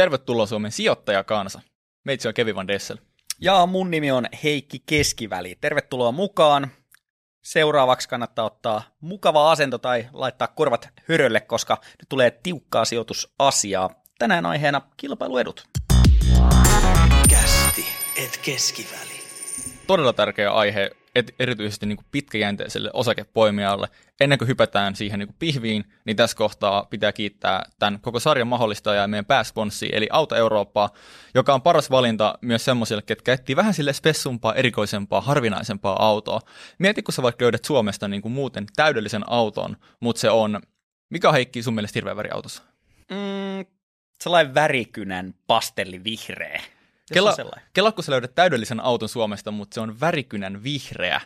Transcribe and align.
Tervetuloa 0.00 0.46
Suomen 0.46 0.72
sijoittajakansa. 0.72 1.60
Meitsi 2.04 2.28
on 2.28 2.34
Kevin 2.34 2.54
Van 2.54 2.68
Dessel. 2.68 2.96
Ja 3.40 3.66
mun 3.66 3.90
nimi 3.90 4.10
on 4.10 4.26
Heikki 4.44 4.82
Keskiväli. 4.86 5.58
Tervetuloa 5.60 6.12
mukaan. 6.12 6.70
Seuraavaksi 7.44 8.08
kannattaa 8.08 8.44
ottaa 8.44 8.82
mukava 9.00 9.50
asento 9.50 9.78
tai 9.78 10.06
laittaa 10.12 10.48
korvat 10.48 10.88
hörölle, 11.08 11.40
koska 11.40 11.78
nyt 11.82 12.08
tulee 12.08 12.30
tiukkaa 12.30 12.84
sijoitusasiaa. 12.84 13.90
Tänään 14.18 14.46
aiheena 14.46 14.80
kilpailuedut. 14.96 15.64
Kästi, 17.30 17.84
et 18.24 18.40
keskiväli. 18.44 19.20
Todella 19.86 20.12
tärkeä 20.12 20.52
aihe 20.52 20.90
et, 21.14 21.34
erityisesti 21.38 21.86
niin 21.86 21.96
kuin 21.96 22.06
pitkäjänteiselle 22.10 22.90
osakepoimijalle. 22.92 23.88
Ennen 24.20 24.38
kuin 24.38 24.48
hypätään 24.48 24.96
siihen 24.96 25.18
niin 25.18 25.26
kuin 25.26 25.36
pihviin, 25.38 25.84
niin 26.04 26.16
tässä 26.16 26.36
kohtaa 26.36 26.84
pitää 26.84 27.12
kiittää 27.12 27.62
tämän 27.78 28.00
koko 28.00 28.20
sarjan 28.20 28.48
mahdollistajaa 28.48 29.02
ja 29.02 29.08
meidän 29.08 29.24
pääsponssi, 29.24 29.88
eli 29.92 30.08
Auto 30.10 30.34
Eurooppaa, 30.34 30.90
joka 31.34 31.54
on 31.54 31.62
paras 31.62 31.90
valinta 31.90 32.38
myös 32.40 32.64
semmoisille, 32.64 33.02
ketkä 33.02 33.32
etsii 33.32 33.56
vähän 33.56 33.74
sille 33.74 33.92
spessumpaa, 33.92 34.54
erikoisempaa, 34.54 35.20
harvinaisempaa 35.20 36.06
autoa. 36.06 36.40
Mieti, 36.78 37.02
kun 37.02 37.14
sä 37.14 37.22
vaikka 37.22 37.42
löydät 37.42 37.64
Suomesta 37.64 38.08
niin 38.08 38.22
kuin 38.22 38.32
muuten 38.32 38.66
täydellisen 38.76 39.30
auton, 39.30 39.76
mutta 40.00 40.20
se 40.20 40.30
on, 40.30 40.60
mikä 41.10 41.32
Heikki 41.32 41.62
sun 41.62 41.74
mielestä 41.74 41.96
hirveä 41.96 42.16
väri 42.16 42.30
autossa? 42.30 42.62
Mm, 43.10 43.66
sellainen 44.22 44.54
värikynän 44.54 45.34
pastellivihreä. 45.46 46.62
Kela, 47.12 47.36
kela, 47.72 47.92
kun 47.92 48.04
sä 48.04 48.12
löydät 48.12 48.34
täydellisen 48.34 48.80
auton 48.80 49.08
Suomesta, 49.08 49.50
mutta 49.50 49.74
se 49.74 49.80
on 49.80 50.00
värikynän 50.00 50.62
vihreä. 50.62 51.20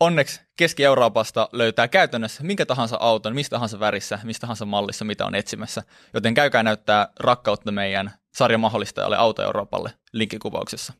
Onneksi 0.00 0.40
Keski-Euroopasta 0.56 1.48
löytää 1.52 1.88
käytännössä 1.88 2.42
minkä 2.42 2.66
tahansa 2.66 2.96
auton, 3.00 3.34
mistä 3.34 3.56
tahansa 3.56 3.80
värissä, 3.80 4.18
mistä 4.22 4.40
tahansa 4.40 4.64
mallissa, 4.64 5.04
mitä 5.04 5.26
on 5.26 5.34
etsimässä. 5.34 5.82
Joten 6.14 6.34
käykää 6.34 6.62
näyttää 6.62 7.08
rakkautta 7.20 7.72
meidän 7.72 8.12
sarjan 8.34 8.60
mahdollistajalle 8.60 9.16
Auto 9.16 9.42
Euroopalle 9.42 9.90
linkkikuvauksessa. 10.12 10.92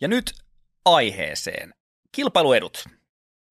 Ja 0.00 0.08
nyt 0.08 0.32
aiheeseen. 0.84 1.74
Kilpailuedut. 2.12 2.84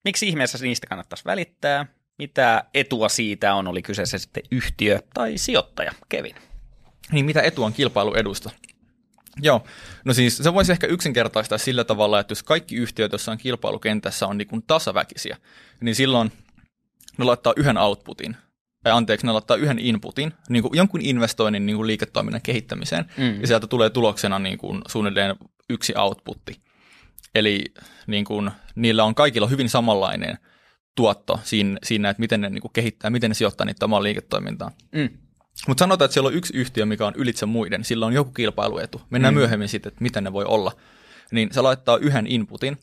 Miksi 0.04 0.28
ihmeessä 0.28 0.58
niistä 0.62 0.86
kannattaisi 0.86 1.24
välittää? 1.24 1.86
Mitä 2.18 2.64
etua 2.74 3.08
siitä 3.08 3.54
on, 3.54 3.68
oli 3.68 3.82
kyseessä 3.82 4.18
sitten 4.18 4.42
yhtiö 4.50 4.98
tai 5.14 5.38
sijoittaja, 5.38 5.92
Kevin? 6.08 6.36
Niin 7.12 7.24
mitä 7.24 7.42
etua 7.42 7.66
on 7.66 7.72
kilpailuedusta? 7.72 8.50
Joo, 9.42 9.64
no 10.04 10.14
siis 10.14 10.36
se 10.36 10.54
voisi 10.54 10.72
ehkä 10.72 10.86
yksinkertaistaa 10.86 11.58
sillä 11.58 11.84
tavalla, 11.84 12.20
että 12.20 12.32
jos 12.32 12.42
kaikki 12.42 12.76
yhtiöt 12.76 13.12
jossain 13.12 13.38
kilpailukentässä 13.38 14.26
on 14.26 14.38
niin 14.38 14.48
kuin 14.48 14.62
tasaväkisiä, 14.66 15.36
niin 15.80 15.94
silloin 15.94 16.32
ne 17.18 17.24
laittaa 17.24 17.52
yhden 17.56 17.78
outputin, 17.78 18.36
tai 18.82 18.92
anteeksi, 18.92 19.26
ne 19.26 19.32
laittaa 19.32 19.56
yhden 19.56 19.78
inputin, 19.78 20.32
niin 20.48 20.62
kuin 20.62 20.76
jonkun 20.76 21.00
investoinnin 21.02 21.66
niin 21.66 21.76
kuin 21.76 21.86
liiketoiminnan 21.86 22.42
kehittämiseen, 22.42 23.04
mm. 23.16 23.40
ja 23.40 23.46
sieltä 23.46 23.66
tulee 23.66 23.90
tuloksena 23.90 24.38
niin 24.38 24.58
kuin 24.58 24.82
suunnilleen 24.88 25.36
yksi 25.70 25.94
outputti. 25.96 26.60
Eli 27.34 27.64
niin 28.06 28.24
kuin, 28.24 28.50
niillä 28.74 29.04
on 29.04 29.14
kaikilla 29.14 29.48
hyvin 29.48 29.68
samanlainen 29.68 30.38
tuotto 30.94 31.40
siinä, 31.42 31.78
siinä 31.82 32.10
että 32.10 32.20
miten 32.20 32.40
ne 32.40 32.50
niin 32.50 32.62
kuin 32.62 32.72
kehittää, 32.72 33.10
miten 33.10 33.30
ne 33.30 33.34
sijoittaa 33.34 33.64
niitä 33.64 33.84
omaa 33.84 34.02
liiketoimintaan. 34.02 34.72
Mm. 34.92 35.08
Mutta 35.68 35.82
sanotaan, 35.82 36.06
että 36.06 36.12
siellä 36.12 36.28
on 36.28 36.34
yksi 36.34 36.56
yhtiö, 36.56 36.86
mikä 36.86 37.06
on 37.06 37.14
ylitse 37.16 37.46
muiden, 37.46 37.84
sillä 37.84 38.06
on 38.06 38.12
joku 38.12 38.30
kilpailuetu. 38.30 39.02
Mennään 39.10 39.34
mm. 39.34 39.38
myöhemmin 39.38 39.68
sitten, 39.68 39.90
että 39.90 40.02
miten 40.02 40.24
ne 40.24 40.32
voi 40.32 40.44
olla. 40.44 40.72
Niin 41.32 41.48
se 41.52 41.60
laittaa 41.60 41.96
yhden 41.96 42.26
inputin, 42.26 42.78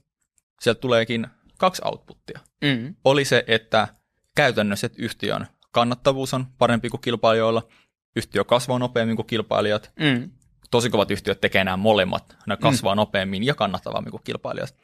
sieltä 0.62 0.82
tuleekin 0.82 1.28
kaksi 1.58 1.82
outputtia. 1.86 2.40
Mm. 2.62 2.96
Oli 3.06 3.26
se, 3.26 3.44
että 3.48 3.88
käytännössä 4.36 4.86
että 4.86 5.02
yhtiön 5.02 5.48
kannattavuus 5.72 6.34
on 6.34 6.46
parempi 6.58 6.90
kuin 6.90 7.02
kilpailijoilla, 7.02 7.68
yhtiö 8.16 8.44
kasvaa 8.44 8.80
nopeammin 8.80 9.16
kuin 9.16 9.28
kilpailijat, 9.28 9.92
mm. 10.00 10.32
tosi 10.72 10.90
kovat 10.90 11.12
yhtiöt 11.12 11.42
tekee 11.42 11.64
nämä 11.64 11.78
molemmat, 11.78 12.36
ne 12.48 12.58
kasvaa 12.58 12.96
mm. 12.96 12.98
nopeammin 12.98 13.44
ja 13.44 13.56
kannattavammin 13.56 14.12
kuin 14.12 14.24
kilpailijat. 14.24 14.76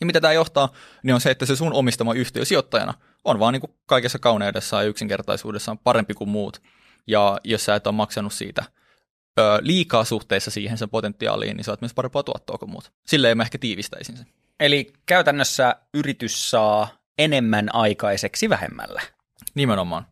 Ja 0.00 0.06
mitä 0.06 0.20
tämä 0.20 0.32
johtaa, 0.32 0.72
niin 1.02 1.14
on 1.14 1.20
se, 1.20 1.30
että 1.30 1.46
se 1.46 1.56
sun 1.56 1.72
omistama 1.72 2.14
yhtiö 2.14 2.44
sijoittajana 2.44 2.94
on 3.24 3.38
vaan 3.38 3.52
niin 3.52 3.60
kuin 3.60 3.72
kaikessa 3.86 4.18
kauneudessaan 4.18 4.84
ja 4.84 4.88
yksinkertaisuudessaan 4.88 5.78
parempi 5.78 6.14
kuin 6.14 6.30
muut– 6.30 6.62
ja 7.08 7.38
jos 7.44 7.64
sä 7.64 7.74
et 7.74 7.86
ole 7.86 7.94
maksanut 7.94 8.32
siitä 8.32 8.64
ö, 9.38 9.42
liikaa 9.60 10.04
suhteessa 10.04 10.50
siihen 10.50 10.78
sen 10.78 10.90
potentiaaliin, 10.90 11.56
niin 11.56 11.64
saat 11.64 11.80
myös 11.80 11.94
parempaa 11.94 12.22
tuottoa 12.22 12.58
kuin 12.58 12.70
muut. 12.70 12.92
Silleen 13.06 13.36
mä 13.36 13.42
ehkä 13.42 13.58
tiivistäisin 13.58 14.16
sen. 14.16 14.26
Eli 14.60 14.92
käytännössä 15.06 15.76
yritys 15.94 16.50
saa 16.50 16.88
enemmän 17.18 17.74
aikaiseksi 17.74 18.48
vähemmällä. 18.48 19.02
Nimenomaan. 19.54 20.06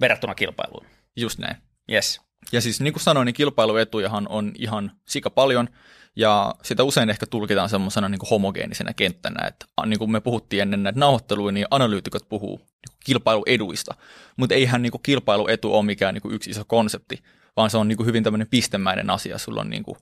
Verrattuna 0.00 0.34
kilpailuun. 0.34 0.86
Just 1.16 1.38
näin. 1.38 1.56
Yes. 1.92 2.20
Ja 2.52 2.60
siis 2.60 2.80
niin 2.80 2.92
kuin 2.92 3.02
sanoin, 3.02 3.26
niin 3.26 3.34
kilpailuetujahan 3.34 4.28
on 4.28 4.52
ihan 4.58 4.92
sika 5.08 5.30
paljon, 5.30 5.68
ja 6.16 6.54
sitä 6.62 6.84
usein 6.84 7.10
ehkä 7.10 7.26
tulkitaan 7.26 7.68
semmoisena 7.68 8.08
niin 8.08 8.18
homogeenisena 8.30 8.94
kenttänä, 8.94 9.46
että 9.46 9.66
niin 9.86 9.98
kuin 9.98 10.10
me 10.10 10.20
puhuttiin 10.20 10.62
ennen 10.62 10.82
näitä 10.82 11.00
nauhoitteluja, 11.00 11.52
niin 11.52 11.66
analyytikot 11.70 12.28
puhuu 12.28 12.56
niin 12.56 12.64
kuin 12.88 12.98
kilpailueduista, 13.04 13.94
mutta 14.36 14.54
eihän 14.54 14.82
niin 14.82 14.90
kuin 14.90 15.02
kilpailuetu 15.02 15.74
ole 15.74 15.84
mikään 15.84 16.14
niin 16.14 16.22
kuin 16.22 16.34
yksi 16.34 16.50
iso 16.50 16.64
konsepti, 16.64 17.22
vaan 17.56 17.70
se 17.70 17.78
on 17.78 17.88
niin 17.88 17.96
kuin 17.96 18.06
hyvin 18.06 18.24
tämmöinen 18.24 18.48
pistemäinen 18.50 19.10
asia, 19.10 19.38
sulla 19.38 19.60
on 19.60 19.70
niin 19.70 19.82
kuin 19.82 19.98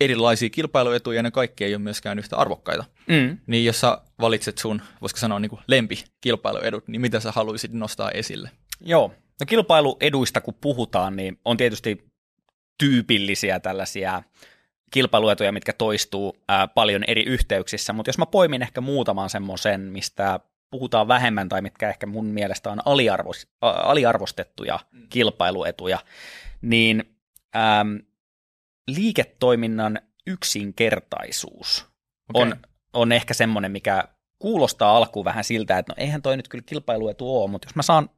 erilaisia 0.00 0.50
kilpailuetuja 0.50 1.16
ja 1.16 1.22
ne 1.22 1.30
kaikki 1.30 1.64
ei 1.64 1.74
ole 1.74 1.82
myöskään 1.82 2.18
yhtä 2.18 2.36
arvokkaita. 2.36 2.84
Mm. 3.06 3.38
Niin 3.46 3.64
jos 3.64 3.80
sä 3.80 3.98
valitset 4.20 4.58
sun, 4.58 4.82
voisiko 5.00 5.18
sanoa 5.18 5.40
niin 5.40 5.50
kuin 5.50 5.60
lempikilpailuedut, 5.66 6.88
niin 6.88 7.00
mitä 7.00 7.20
sä 7.20 7.32
haluaisit 7.32 7.72
nostaa 7.72 8.10
esille? 8.10 8.50
Joo, 8.80 9.14
no 9.40 9.46
kilpailueduista 9.46 10.40
kun 10.40 10.54
puhutaan, 10.60 11.16
niin 11.16 11.40
on 11.44 11.56
tietysti 11.56 12.08
tyypillisiä 12.78 13.60
tällaisia 13.60 14.22
kilpailuetuja, 14.90 15.52
mitkä 15.52 15.72
toistuu 15.72 16.36
ää, 16.48 16.68
paljon 16.68 17.04
eri 17.06 17.22
yhteyksissä, 17.22 17.92
mutta 17.92 18.08
jos 18.08 18.18
mä 18.18 18.26
poimin 18.26 18.62
ehkä 18.62 18.80
muutaman 18.80 19.30
semmoisen, 19.30 19.80
mistä 19.80 20.40
puhutaan 20.70 21.08
vähemmän 21.08 21.48
tai 21.48 21.62
mitkä 21.62 21.88
ehkä 21.88 22.06
mun 22.06 22.26
mielestä 22.26 22.70
on 22.70 22.78
aliarvos, 22.84 23.46
ä, 23.64 23.66
aliarvostettuja 23.66 24.78
mm. 24.92 25.06
kilpailuetuja, 25.08 25.98
niin 26.60 27.16
äm, 27.56 27.98
liiketoiminnan 28.88 29.98
yksinkertaisuus 30.26 31.86
okay. 32.28 32.42
on, 32.42 32.56
on 32.92 33.12
ehkä 33.12 33.34
semmoinen, 33.34 33.72
mikä 33.72 34.08
kuulostaa 34.38 34.96
alkuun 34.96 35.24
vähän 35.24 35.44
siltä, 35.44 35.78
että 35.78 35.92
no 35.92 35.94
eihän 35.98 36.22
toi 36.22 36.36
nyt 36.36 36.48
kyllä 36.48 36.64
kilpailuetu 36.66 37.42
ole, 37.42 37.50
mutta 37.50 37.68
jos 37.68 37.76
mä 37.76 37.82
saan 37.82 38.10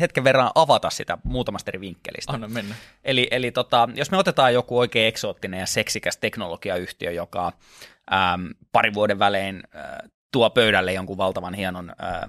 hetken 0.00 0.24
verran 0.24 0.50
avata 0.54 0.90
sitä 0.90 1.18
muutamasta 1.24 1.70
eri 1.70 1.80
vinkkelistä. 1.80 2.32
Anna 2.32 2.48
mennä. 2.48 2.74
Eli, 3.04 3.28
eli 3.30 3.50
tota, 3.50 3.88
jos 3.94 4.10
me 4.10 4.16
otetaan 4.16 4.54
joku 4.54 4.78
oikein 4.78 5.08
eksoottinen 5.08 5.60
ja 5.60 5.66
seksikäs 5.66 6.16
teknologiayhtiö, 6.16 7.10
joka 7.10 7.52
äm, 8.12 8.48
parin 8.72 8.94
vuoden 8.94 9.18
välein 9.18 9.62
äh, 9.76 10.10
tuo 10.32 10.50
pöydälle 10.50 10.92
jonkun 10.92 11.16
valtavan 11.16 11.54
hienon 11.54 11.90
äh, 11.90 12.20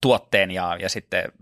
tuotteen 0.00 0.50
ja, 0.50 0.76
ja 0.80 0.88
sitten 0.88 1.32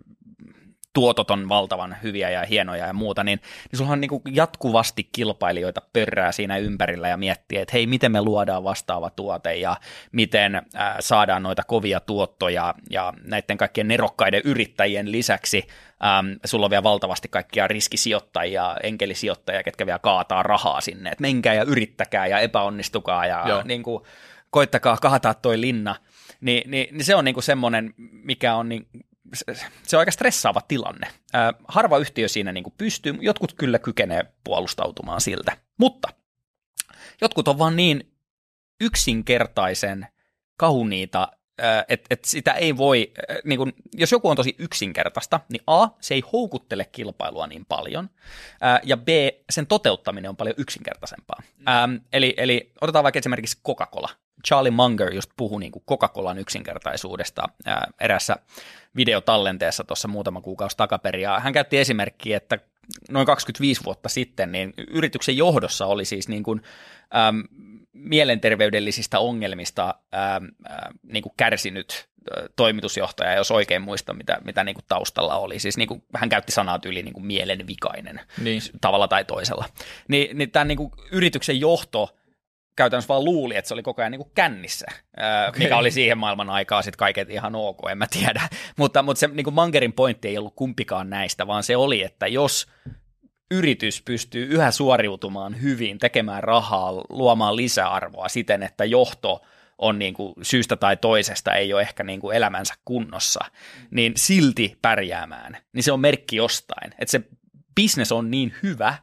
tuotot 0.97 1.31
on 1.31 1.49
valtavan 1.49 1.97
hyviä 2.03 2.31
ja 2.31 2.47
hienoja 2.47 2.87
ja 2.87 2.93
muuta, 2.93 3.25
niin, 3.25 3.41
niin 3.71 3.79
sulla 3.79 3.93
on 3.93 4.01
niin 4.01 4.11
jatkuvasti 4.33 5.09
kilpailijoita 5.13 5.83
pörrää 5.93 6.33
siinä 6.33 6.57
ympärillä 6.57 7.09
ja 7.09 7.17
miettii, 7.17 7.59
että 7.59 7.73
hei, 7.73 7.87
miten 7.87 8.13
me 8.13 8.23
luodaan 8.23 8.65
vastaava 8.65 9.11
tuote 9.11 9.55
ja 9.55 9.77
miten 10.13 10.55
äh, 10.55 10.97
saadaan 11.01 11.43
noita 11.43 11.63
kovia 11.65 12.01
tuottoja 12.01 12.75
ja 12.91 13.13
näiden 13.25 13.57
kaikkien 13.57 13.89
nerokkaiden 13.89 14.43
yrittäjien 14.45 15.13
lisäksi 15.13 15.67
ähm, 16.05 16.27
sulla 16.45 16.67
on 16.67 16.71
vielä 16.71 16.83
valtavasti 16.83 17.29
kaikkia 17.29 17.69
riskisijoittajia, 17.69 18.77
enkelisijoittajia, 18.83 19.63
ketkä 19.63 19.87
vielä 19.87 19.99
kaataa 19.99 20.43
rahaa 20.43 20.81
sinne, 20.81 21.11
että 21.11 21.23
menkää 21.23 21.55
ja 21.55 21.63
yrittäkää 21.63 22.27
ja 22.27 22.39
epäonnistukaa 22.39 23.27
ja 23.27 23.63
niin 23.65 23.83
kuin, 23.83 24.05
koittakaa 24.51 24.97
kaataa 24.97 25.35
toi 25.35 25.61
linna, 25.61 25.97
niin, 26.41 26.71
niin, 26.71 26.89
niin 26.93 27.05
se 27.05 27.15
on 27.15 27.25
niin 27.25 27.35
kuin 27.35 27.45
semmoinen, 27.45 27.95
mikä 27.97 28.55
on 28.55 28.69
niin, 28.69 28.87
se 29.83 29.97
on 29.97 29.99
aika 30.01 30.11
stressaava 30.11 30.61
tilanne. 30.61 31.09
Harva 31.69 31.99
yhtiö 31.99 32.29
siinä 32.29 32.53
niin 32.53 32.65
kuin 32.65 32.75
pystyy, 32.79 33.19
jotkut 33.21 33.53
kyllä 33.53 33.79
kykenee 33.79 34.33
puolustautumaan 34.45 35.21
siltä, 35.21 35.57
mutta 35.79 36.09
jotkut 37.21 37.49
on 37.49 37.59
vaan 37.59 37.77
niin 37.77 38.13
yksinkertaisen 38.81 40.07
kauniita, 40.57 41.29
että 41.89 42.07
et 42.11 42.25
sitä 42.25 42.53
ei 42.53 42.77
voi, 42.77 43.13
niin 43.45 43.59
kun, 43.59 43.73
jos 43.95 44.13
joku 44.13 44.29
on 44.29 44.37
tosi 44.37 44.55
yksinkertaista, 44.59 45.41
niin 45.49 45.63
A, 45.67 45.89
se 46.01 46.15
ei 46.15 46.23
houkuttele 46.33 46.85
kilpailua 46.85 47.47
niin 47.47 47.67
paljon, 47.67 48.11
ja 48.83 48.97
B, 48.97 49.09
sen 49.51 49.67
toteuttaminen 49.67 50.29
on 50.29 50.37
paljon 50.37 50.55
yksinkertaisempaa. 50.59 51.43
Ää, 51.67 51.89
eli, 52.13 52.35
eli 52.37 52.73
otetaan 52.81 53.03
vaikka 53.03 53.19
esimerkiksi 53.19 53.59
Coca-Cola. 53.67 54.09
Charlie 54.47 54.71
Munger 54.71 55.15
just 55.15 55.31
puhui 55.37 55.61
niin 55.61 55.73
Coca-Colan 55.89 56.39
yksinkertaisuudesta 56.39 57.43
ää, 57.65 57.89
erässä 58.01 58.37
videotallenteessa 58.97 59.85
tuossa 59.85 60.09
muutama 60.09 60.41
kuukausi 60.41 60.77
takaperin, 60.77 61.23
ja 61.23 61.41
hän 61.41 61.53
käytti 61.53 61.79
esimerkkiä, 61.79 62.37
että 62.37 62.59
noin 63.11 63.27
25 63.27 63.85
vuotta 63.85 64.09
sitten, 64.09 64.53
niin 64.53 64.75
yrityksen 64.89 65.37
johdossa 65.37 65.87
oli 65.87 66.05
siis 66.05 66.29
niin 66.29 66.43
kuin, 66.43 66.63
äm, 67.15 67.43
mielenterveydellisistä 67.93 69.19
ongelmista 69.19 69.95
ää, 70.13 70.41
ää, 70.69 70.91
niin 71.03 71.23
kuin 71.23 71.33
kärsinyt 71.37 72.09
toimitusjohtaja, 72.57 73.35
jos 73.35 73.51
oikein 73.51 73.83
muista, 73.83 74.15
mitä, 74.15 74.39
mitä 74.45 74.65
niin 74.65 74.75
kuin 74.75 74.85
taustalla 74.89 75.37
oli. 75.37 75.59
Siis 75.59 75.77
niin 75.77 75.89
kuin, 75.89 76.03
hän 76.15 76.29
käytti 76.29 76.53
sanaa 76.53 76.79
yli 76.87 77.03
niin 77.03 77.13
kuin 77.13 77.27
mielenvikainen 77.27 78.21
niin. 78.43 78.63
tavalla 78.81 79.09
tai 79.09 79.25
toisella. 79.25 79.65
Ni, 80.09 80.31
niin 80.35 80.51
tämän 80.51 80.69
niin 80.69 80.79
kuin 80.79 80.93
yrityksen 81.13 81.61
johto 81.61 82.16
käytännössä 82.77 83.09
vaan 83.09 83.25
luuli, 83.25 83.57
että 83.57 83.69
se 83.69 83.75
oli 83.75 83.83
koko 83.83 84.03
ajan 84.03 84.13
niin 84.13 84.21
kuin 84.21 84.33
kännissä, 84.35 84.87
okay. 85.49 85.59
mikä 85.59 85.77
oli 85.77 85.91
siihen 85.91 86.19
maailman 86.19 86.51
aikaa 86.51 86.83
sitten 86.83 86.99
kaiket 86.99 87.31
ihan 87.31 87.55
ok, 87.55 87.79
en 87.91 87.99
mä 87.99 88.07
tiedä. 88.11 88.49
mutta, 88.79 89.03
mutta 89.03 89.21
se 89.21 89.27
niin 89.27 89.45
kuin 89.45 89.55
Mangerin 89.55 89.93
pointti 89.93 90.29
ei 90.29 90.39
ollut 90.39 90.57
kumpikaan 90.57 91.11
näistä, 91.11 91.47
vaan 91.47 91.63
se 91.63 91.77
oli, 91.77 92.03
että 92.03 92.27
jos 92.27 92.67
yritys 93.51 94.03
pystyy 94.03 94.47
yhä 94.47 94.71
suoriutumaan 94.71 95.63
hyvin, 95.63 95.99
tekemään 95.99 96.45
rahaa, 96.45 96.93
luomaan 97.09 97.57
lisäarvoa 97.57 98.29
siten, 98.29 98.63
että 98.63 98.85
johto 98.85 99.43
on 99.79 99.99
niin 99.99 100.15
kuin 100.15 100.35
syystä 100.43 100.77
tai 100.77 100.97
toisesta 100.97 101.55
ei 101.55 101.73
ole 101.73 101.83
ehkä 101.83 102.05
niin 102.05 102.21
kuin 102.21 102.37
elämänsä 102.37 102.75
kunnossa, 102.85 103.45
niin 103.91 104.13
silti 104.17 104.79
pärjäämään, 104.83 105.57
niin 105.73 105.83
se 105.83 105.93
on 105.93 106.01
merkki 106.01 106.37
jostain. 106.37 106.93
Että 106.99 107.11
se 107.11 107.21
business 107.81 108.13
on 108.13 108.31
niin 108.31 108.55
hyvä, 108.63 108.95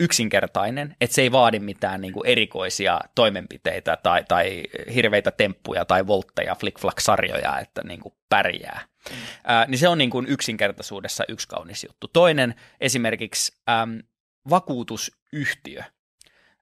yksinkertainen, 0.00 0.96
että 1.00 1.14
se 1.14 1.22
ei 1.22 1.32
vaadi 1.32 1.58
mitään 1.58 2.00
niin 2.00 2.12
kuin 2.12 2.26
erikoisia 2.26 3.00
toimenpiteitä 3.14 3.96
tai, 4.02 4.24
tai 4.28 4.62
hirveitä 4.94 5.30
temppuja 5.30 5.84
tai 5.84 6.06
voltteja, 6.06 6.54
flick-flack-sarjoja, 6.54 7.58
että 7.58 7.82
niin 7.84 8.00
kuin 8.00 8.14
pärjää. 8.28 8.80
Mm. 9.10 9.16
Ää, 9.44 9.66
niin 9.66 9.78
se 9.78 9.88
on 9.88 9.98
niin 9.98 10.10
kuin 10.10 10.26
yksinkertaisuudessa 10.26 11.24
yksi 11.28 11.48
kaunis 11.48 11.84
juttu. 11.84 12.08
Toinen 12.08 12.54
esimerkiksi 12.80 13.52
äm, 13.68 14.02
vakuutusyhtiö. 14.50 15.82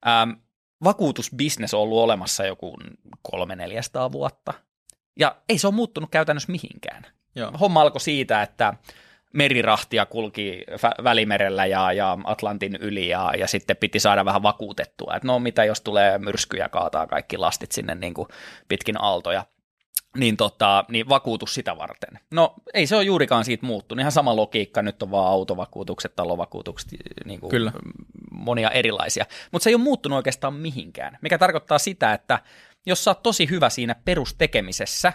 Äm, 0.07 0.37
vakuutusbisnes 0.85 1.75
on 1.75 1.81
ollut 1.81 1.99
olemassa 1.99 2.47
joku 2.47 2.77
kolme 3.23 3.57
neljästä 3.57 4.13
vuotta, 4.13 4.55
ja 5.19 5.37
ei 5.49 5.59
se 5.59 5.67
ole 5.67 5.75
muuttunut 5.75 6.11
käytännössä 6.11 6.53
mihinkään. 6.53 7.07
Joo. 7.35 7.53
Homma 7.61 7.81
alkoi 7.81 8.01
siitä, 8.01 8.43
että 8.43 8.75
merirahtia 9.35 10.07
kulki 10.07 10.65
Välimerellä 11.05 11.67
ja, 11.67 11.93
ja 11.93 12.19
Atlantin 12.25 12.77
yli 12.81 13.09
ja, 13.09 13.33
ja 13.39 13.47
sitten 13.47 13.77
piti 13.77 14.01
saada 14.01 14.25
vähän 14.25 14.43
vakuutettua, 14.43 15.15
että 15.17 15.29
no 15.29 15.39
mitä 15.39 15.65
jos 15.65 15.81
tulee 15.81 16.19
myrskyjä 16.19 16.69
kaataa 16.69 17.07
kaikki 17.07 17.39
lastit 17.39 17.73
sinne 17.73 17.95
niin 17.95 18.15
kuin 18.15 18.29
pitkin 18.69 19.01
aaltoja 19.01 19.45
niin, 20.17 20.37
tota, 20.37 20.85
niin 20.89 21.09
vakuutus 21.09 21.55
sitä 21.55 21.77
varten. 21.77 22.19
No 22.31 22.55
ei 22.75 22.87
se 22.87 22.97
ole 22.97 23.05
juurikaan 23.05 23.45
siitä 23.45 23.67
muuttunut. 23.67 24.01
Ihan 24.01 24.13
sama 24.13 24.37
logiikka, 24.37 24.83
nyt 24.83 25.03
on 25.03 25.11
vaan 25.11 25.33
autovakuutukset, 25.33 26.17
talovakuutukset, 26.17 26.91
niin 27.25 27.41
kuin 27.41 27.51
Kyllä. 27.51 27.73
monia 28.31 28.71
erilaisia. 28.71 29.27
Mutta 29.53 29.65
se 29.65 29.71
ei 29.71 29.75
ole 29.75 29.83
muuttunut 29.83 30.17
oikeastaan 30.17 30.55
mihinkään, 30.55 31.19
mikä 31.23 31.39
tarkoittaa 31.39 31.79
sitä, 31.79 32.13
että 32.13 32.39
jos 32.87 33.05
sä 33.05 33.11
oot 33.11 33.23
tosi 33.23 33.51
hyvä 33.51 33.71
siinä 33.71 33.95
perustekemisessä, 34.05 35.13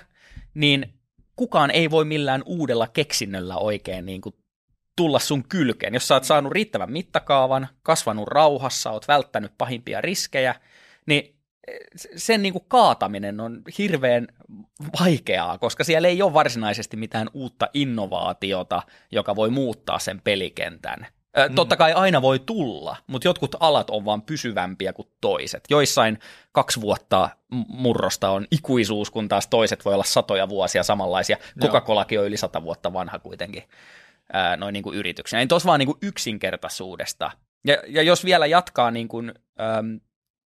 niin 0.53 0.98
kukaan 1.39 1.71
ei 1.71 1.91
voi 1.91 2.05
millään 2.05 2.43
uudella 2.45 2.87
keksinnöllä 2.87 3.57
oikein 3.57 4.05
niin 4.05 4.21
kuin 4.21 4.35
tulla 4.95 5.19
sun 5.19 5.43
kylkeen. 5.49 5.93
Jos 5.93 6.07
sä 6.07 6.13
oot 6.13 6.23
saanut 6.23 6.51
riittävän 6.51 6.91
mittakaavan, 6.91 7.67
kasvanut 7.83 8.27
rauhassa, 8.27 8.91
oot 8.91 9.07
välttänyt 9.07 9.51
pahimpia 9.57 10.01
riskejä, 10.01 10.55
niin 11.05 11.35
sen 12.15 12.41
niin 12.41 12.53
kuin 12.53 12.65
kaataminen 12.67 13.39
on 13.39 13.61
hirveän 13.77 14.27
vaikeaa, 14.99 15.57
koska 15.57 15.83
siellä 15.83 16.07
ei 16.07 16.21
ole 16.21 16.33
varsinaisesti 16.33 16.97
mitään 16.97 17.29
uutta 17.33 17.67
innovaatiota, 17.73 18.81
joka 19.11 19.35
voi 19.35 19.49
muuttaa 19.49 19.99
sen 19.99 20.21
pelikentän. 20.21 21.07
Mm. 21.49 21.55
Totta 21.55 21.75
kai 21.75 21.93
aina 21.93 22.21
voi 22.21 22.39
tulla, 22.39 22.97
mutta 23.07 23.27
jotkut 23.27 23.55
alat 23.59 23.89
on 23.89 24.05
vaan 24.05 24.21
pysyvämpiä 24.21 24.93
kuin 24.93 25.07
toiset. 25.21 25.63
Joissain 25.69 26.19
kaksi 26.51 26.81
vuotta 26.81 27.29
murrosta 27.67 28.29
on 28.29 28.47
ikuisuus, 28.51 29.11
kun 29.11 29.27
taas 29.27 29.47
toiset 29.47 29.85
voi 29.85 29.93
olla 29.93 30.03
satoja 30.03 30.49
vuosia 30.49 30.83
samanlaisia. 30.83 31.37
Coca-Colakin 31.61 32.19
on 32.19 32.25
yli 32.25 32.37
sata 32.37 32.63
vuotta 32.63 32.93
vanha 32.93 33.19
kuitenkin 33.19 33.63
noin 34.57 34.73
niin 34.73 34.83
kuin 34.83 34.97
yrityksenä. 34.97 35.39
Niin 35.39 35.47
tuossa 35.47 35.67
vaan 35.67 35.79
niin 35.79 35.87
kuin 35.87 35.97
yksinkertaisuudesta. 36.01 37.31
Ja, 37.67 37.77
ja 37.87 38.03
jos 38.03 38.25
vielä 38.25 38.45
jatkaa 38.45 38.91
niin 38.91 39.07
kuin, 39.07 39.33
äm, 39.77 39.99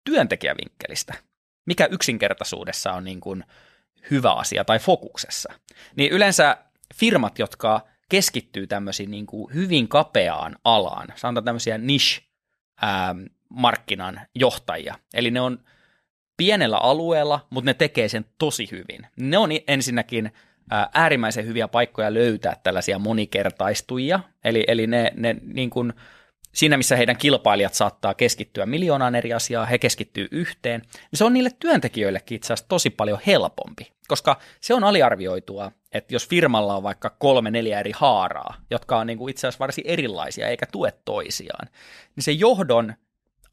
työntekijävinkkelistä, 0.03 1.13
mikä 1.65 1.85
yksinkertaisuudessa 1.85 2.91
on 2.91 3.03
niin 3.03 3.19
kuin 3.19 3.43
hyvä 4.11 4.31
asia 4.31 4.65
tai 4.65 4.79
fokuksessa, 4.79 5.53
niin 5.95 6.11
yleensä 6.11 6.57
firmat, 6.95 7.39
jotka 7.39 7.81
keskittyy 8.09 8.67
tämmöisiin 8.67 9.11
niin 9.11 9.25
kuin 9.25 9.53
hyvin 9.53 9.87
kapeaan 9.87 10.55
alaan, 10.63 11.07
sanotaan 11.15 11.45
tämmöisiä 11.45 11.77
niche-markkinan 11.77 14.21
johtajia, 14.35 14.95
eli 15.13 15.31
ne 15.31 15.41
on 15.41 15.59
pienellä 16.37 16.77
alueella, 16.77 17.47
mutta 17.49 17.69
ne 17.69 17.73
tekee 17.73 18.07
sen 18.07 18.25
tosi 18.37 18.67
hyvin. 18.71 19.07
Ne 19.19 19.37
on 19.37 19.49
ensinnäkin 19.67 20.31
äärimmäisen 20.93 21.45
hyviä 21.45 21.67
paikkoja 21.67 22.13
löytää 22.13 22.55
tällaisia 22.63 22.99
monikertaistujia, 22.99 24.19
eli, 24.43 24.63
eli 24.67 24.87
ne, 24.87 25.11
ne 25.15 25.35
niin 25.43 25.69
kuin 25.69 25.93
siinä 26.53 26.77
missä 26.77 26.95
heidän 26.95 27.17
kilpailijat 27.17 27.73
saattaa 27.73 28.13
keskittyä 28.13 28.65
miljoonaan 28.65 29.15
eri 29.15 29.33
asiaa, 29.33 29.65
he 29.65 29.77
keskittyy 29.77 30.27
yhteen, 30.31 30.81
niin 30.81 31.17
se 31.17 31.25
on 31.25 31.33
niille 31.33 31.51
työntekijöillekin 31.59 32.35
itse 32.35 32.53
asiassa 32.53 32.69
tosi 32.69 32.89
paljon 32.89 33.19
helpompi, 33.27 33.91
koska 34.07 34.39
se 34.61 34.73
on 34.73 34.83
aliarvioitua, 34.83 35.71
että 35.93 36.15
jos 36.15 36.27
firmalla 36.27 36.75
on 36.75 36.83
vaikka 36.83 37.09
kolme, 37.09 37.51
neljä 37.51 37.79
eri 37.79 37.91
haaraa, 37.95 38.55
jotka 38.71 38.97
on 38.97 39.07
niin 39.07 39.17
kuin 39.17 39.31
itse 39.31 39.47
asiassa 39.47 39.59
varsin 39.59 39.83
erilaisia 39.87 40.47
eikä 40.47 40.65
tue 40.71 40.93
toisiaan, 41.05 41.67
niin 42.15 42.23
se 42.23 42.31
johdon 42.31 42.93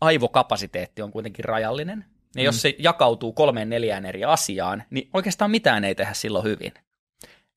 aivokapasiteetti 0.00 1.02
on 1.02 1.12
kuitenkin 1.12 1.44
rajallinen, 1.44 2.04
ja 2.36 2.42
jos 2.42 2.54
mm. 2.54 2.58
se 2.58 2.74
jakautuu 2.78 3.32
kolmeen 3.32 3.68
neljään 3.68 4.06
eri 4.06 4.24
asiaan, 4.24 4.82
niin 4.90 5.10
oikeastaan 5.12 5.50
mitään 5.50 5.84
ei 5.84 5.94
tehdä 5.94 6.12
silloin 6.12 6.44
hyvin. 6.44 6.72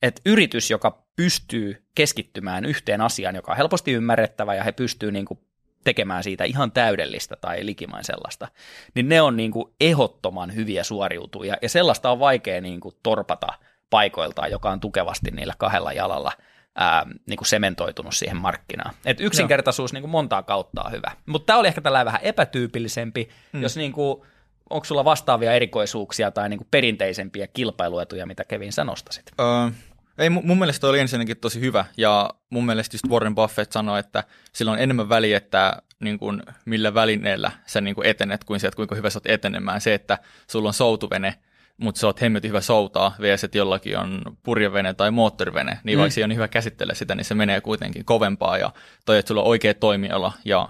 Että 0.01 0.21
yritys, 0.25 0.71
joka 0.71 1.06
pystyy 1.15 1.83
keskittymään 1.95 2.65
yhteen 2.65 3.01
asiaan, 3.01 3.36
joka 3.36 3.51
on 3.51 3.57
helposti 3.57 3.91
ymmärrettävä 3.91 4.56
ja 4.56 4.63
he 4.63 4.71
pystyy 4.71 5.12
niin 5.12 5.25
kuin 5.25 5.39
tekemään 5.83 6.24
siitä 6.24 6.44
ihan 6.44 6.71
täydellistä 6.71 7.36
tai 7.36 7.65
likimain 7.65 8.03
sellaista, 8.03 8.47
niin 8.95 9.09
ne 9.09 9.21
on 9.21 9.38
niin 9.38 9.51
kuin 9.51 9.74
ehdottoman 9.81 10.56
hyviä 10.56 10.83
suoriutuja. 10.83 11.57
Ja 11.62 11.69
sellaista 11.69 12.12
on 12.12 12.19
vaikea 12.19 12.62
niin 12.62 12.79
kuin 12.79 12.95
torpata 13.03 13.47
paikoiltaan, 13.93 14.51
joka 14.51 14.71
on 14.71 14.79
tukevasti 14.79 15.31
niillä 15.31 15.53
kahdella 15.57 15.93
jalalla 15.93 16.31
ää, 16.75 17.05
niin 17.27 17.37
kuin 17.37 17.47
sementoitunut 17.47 18.15
siihen 18.15 18.37
markkinaan. 18.37 18.93
Et 19.05 19.19
yksinkertaisuus 19.19 19.93
niin 19.93 20.01
kuin 20.01 20.11
montaa 20.11 20.43
kautta 20.43 20.83
on 20.83 20.91
hyvä. 20.91 21.11
Mutta 21.25 21.45
tämä 21.45 21.59
oli 21.59 21.67
ehkä 21.67 21.81
tällainen 21.81 22.05
vähän 22.05 22.21
epätyypillisempi, 22.23 23.29
mm. 23.53 23.61
jos 23.61 23.77
niin 23.77 23.91
kuin, 23.91 24.21
onko 24.69 24.85
sulla 24.85 25.05
vastaavia 25.05 25.53
erikoisuuksia 25.53 26.31
tai 26.31 26.49
niin 26.49 26.57
kuin 26.57 26.67
perinteisempiä 26.71 27.47
kilpailuetuja, 27.47 28.25
mitä 28.25 28.43
Kevin 28.43 28.73
sä 28.73 28.83
nostasit? 28.83 29.31
Uh, 29.39 29.71
ei, 30.17 30.29
mun 30.29 30.57
mielestä 30.57 30.81
toi 30.81 30.89
oli 30.89 30.99
ensinnäkin 30.99 31.37
tosi 31.37 31.59
hyvä, 31.59 31.85
ja 31.97 32.29
mun 32.49 32.65
mielestä 32.65 32.95
just 32.95 33.09
Warren 33.09 33.35
Buffett 33.35 33.71
sanoi, 33.71 33.99
että 33.99 34.23
sillä 34.53 34.71
on 34.71 34.79
enemmän 34.79 35.09
väliä, 35.09 35.37
että 35.37 35.81
niin 35.99 36.19
kuin, 36.19 36.43
millä 36.65 36.93
välineellä 36.93 37.51
sä 37.65 37.81
niin 37.81 37.95
kuin 37.95 38.07
etenet, 38.07 38.43
kuin 38.43 38.59
se, 38.59 38.67
että 38.67 38.75
kuinka 38.75 38.95
hyvä 38.95 39.09
sä 39.09 39.17
oot 39.17 39.27
etenemään. 39.27 39.81
Se, 39.81 39.93
että 39.93 40.17
sulla 40.47 40.69
on 40.69 40.73
soutuvene, 40.73 41.35
mutta 41.77 42.00
sä 42.00 42.08
oot 42.08 42.22
hemmetin 42.22 42.50
hyvä 42.50 42.62
soutaa, 42.62 43.15
vs. 43.22 43.44
että 43.44 43.58
jollakin 43.58 43.98
on 43.98 44.22
purjevene 44.44 44.94
tai 44.94 45.12
moottorivene, 45.12 45.80
niin 45.84 45.98
mm. 45.98 46.00
vaikka 46.00 46.13
se 46.13 46.24
on 46.24 46.36
hyvä 46.36 46.48
käsitellä 46.48 46.94
sitä, 46.94 47.15
niin 47.15 47.25
se 47.25 47.34
menee 47.36 47.62
kuitenkin 47.62 48.06
kovempaa, 48.06 48.58
ja 48.58 48.74
toi, 49.06 49.20
että 49.20 49.27
sulla 49.27 49.42
on 49.42 49.48
oikea 49.48 49.74
toimiala, 49.74 50.34
ja 50.46 50.70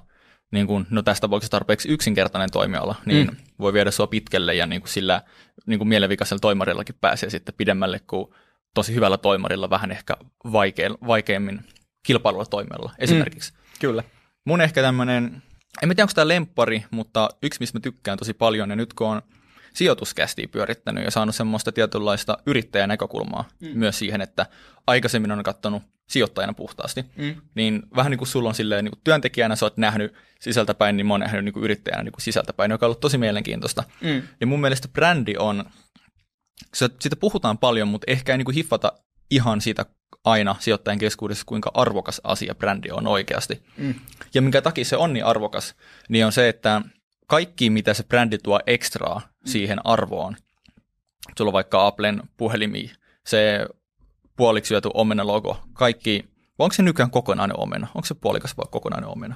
niin 0.52 0.68
kuin, 0.68 0.88
no 0.90 1.02
tästä 1.02 1.22
tapauksessa 1.22 1.52
tarpeeksi 1.52 1.90
yksinkertainen 1.90 2.52
toimiala, 2.52 2.96
niin 3.06 3.28
mm. 3.28 3.38
voi 3.60 3.74
viedä 3.74 3.92
sua 3.92 4.08
pitkälle, 4.08 4.56
ja 4.56 4.66
niin 4.66 4.82
kuin 4.82 4.90
sillä 4.90 5.22
niin 5.66 5.78
kuin 5.78 5.88
mielenvikaisella 5.88 6.40
toimarillakin 6.40 6.96
pääsee 7.02 7.30
sitten 7.30 7.56
pidemmälle 7.58 8.00
kuin 8.08 8.28
tosi 8.74 8.96
hyvällä 8.96 9.18
toimarilla 9.18 9.70
vähän 9.70 9.92
ehkä 9.92 10.18
vaikein, 10.52 10.94
vaikeimmin 11.08 11.60
kilpailulla 12.04 12.46
toimilla 12.46 12.92
esimerkiksi. 13.00 13.54
Mm, 13.54 13.58
kyllä. 13.80 14.04
Mun 14.46 14.62
ehkä 14.62 14.82
tämmöinen, 14.82 15.44
en 15.84 15.90
tiedä 15.90 16.04
onko 16.04 16.14
tämä 16.16 16.28
lemppari, 16.28 16.86
mutta 16.92 17.30
yksi, 17.44 17.60
mistä 17.60 17.78
mä 17.78 17.82
tykkään 17.82 18.18
tosi 18.18 18.34
paljon, 18.34 18.70
ja 18.70 18.76
nyt 18.76 18.94
kun 18.94 19.08
on 19.08 19.22
sijoituskästiä 19.74 20.48
pyörittänyt 20.48 21.04
ja 21.04 21.12
saanut 21.12 21.36
semmoista 21.36 21.72
tietynlaista 21.72 22.38
yrittäjän 22.46 22.90
näkökulmaa 22.90 23.48
mm. 23.62 23.68
myös 23.74 24.00
siihen, 24.00 24.22
että 24.22 24.46
aikaisemmin 24.88 25.32
on 25.32 25.44
katsonut 25.44 25.84
sijoittajana 26.10 26.54
puhtaasti, 26.54 27.06
mm. 27.16 27.36
niin 27.56 27.84
vähän 27.96 28.10
niin 28.10 28.18
kuin 28.18 28.28
sulla 28.28 28.50
on 28.50 28.56
silleen 28.56 28.86
niin 28.86 28.92
kuin 28.92 29.02
työntekijänä, 29.04 29.56
sä 29.56 29.66
oot 29.66 29.78
nähnyt 29.78 30.14
sisältäpäin, 30.40 30.98
niin 30.98 31.08
mä 31.08 31.14
oon 31.14 31.20
nähnyt 31.20 31.46
niin 31.46 31.54
kuin 31.54 31.64
yrittäjänä 31.64 32.04
niin 32.04 32.12
kuin 32.12 32.22
sisältäpäin, 32.22 32.72
joka 32.72 32.86
on 32.86 32.88
ollut 32.88 33.00
tosi 33.00 33.18
mielenkiintoista. 33.18 33.84
Mm. 34.02 34.22
Ja 34.42 34.48
mun 34.48 34.62
mielestä 34.62 34.88
brändi 34.88 35.36
on 35.40 35.66
siitä 36.74 37.16
puhutaan 37.16 37.58
paljon, 37.58 37.88
mutta 37.88 38.12
ehkä 38.12 38.32
ei 38.32 38.38
niin 38.38 38.46
kuin 38.46 38.56
hiffata 38.56 38.94
ihan 39.32 39.62
siitä 39.62 39.86
aina 40.24 40.56
sijoittajan 40.60 41.00
keskuudessa, 41.00 41.44
kuinka 41.46 41.72
arvokas 41.74 42.22
asia 42.24 42.56
brändi 42.56 42.92
on 42.92 43.08
oikeasti. 43.08 43.64
Mm. 43.78 43.96
Ja 44.34 44.42
minkä 44.42 44.62
takia 44.62 44.86
se 44.86 44.98
on 44.98 45.14
niin 45.14 45.26
arvokas, 45.26 45.76
niin 46.10 46.26
on 46.26 46.32
se, 46.32 46.50
että 46.50 46.82
kaikki, 47.28 47.70
mitä 47.70 47.94
se 47.94 48.04
brändi 48.04 48.38
tuo 48.38 48.60
ekstraa. 48.68 49.22
Siihen 49.46 49.80
arvoon, 49.86 50.36
sulla 51.38 51.50
on 51.50 51.54
vaikka 51.54 51.88
Applen 51.88 52.24
puhelimi, 52.38 52.92
se 53.26 53.66
puoliksi 54.36 54.68
syöty 54.70 54.90
omena 54.94 55.28
logo, 55.28 55.60
kaikki, 55.74 56.26
onko 56.60 56.74
se 56.74 56.84
nykyään 56.84 57.12
kokonainen 57.12 57.60
omena? 57.60 57.88
Onko 57.96 58.06
se 58.06 58.14
puolikas 58.14 58.58
vai 58.58 58.66
kokonainen 58.72 59.10
omena? 59.10 59.36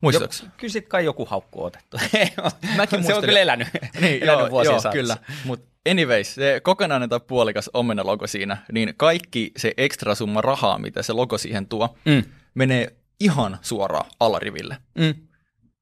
Muistatko? 0.00 0.46
Kyllä 0.56 0.72
sit 0.72 0.88
kai 0.88 1.04
joku 1.04 1.24
haukku 1.26 1.60
on 1.60 1.66
otettu. 1.66 1.96
Mäkin 2.76 3.04
se 3.04 3.14
on 3.14 3.24
kyllä 3.24 3.40
elänyt, 3.40 3.68
Niin, 4.00 4.22
elänyt 4.22 4.40
joo, 4.40 4.50
vuosien 4.50 4.72
joo 4.72 4.80
saatossa. 4.80 5.16
kyllä. 5.16 5.16
Mutta 5.44 5.66
anyways, 5.90 6.34
se 6.34 6.60
kokonainen 6.64 7.08
tai 7.08 7.20
puolikas 7.20 7.70
omena-logo 7.74 8.26
siinä, 8.26 8.56
niin 8.72 8.94
kaikki 8.96 9.52
se 9.56 9.74
ekstra 9.76 10.14
summa 10.14 10.40
rahaa, 10.40 10.78
mitä 10.78 11.02
se 11.02 11.12
logo 11.12 11.38
siihen 11.38 11.66
tuo, 11.66 11.96
Mm. 12.04 12.22
menee 12.54 12.96
ihan 13.20 13.58
suoraan 13.62 14.10
alariville. 14.20 14.76
Mm. 14.98 15.14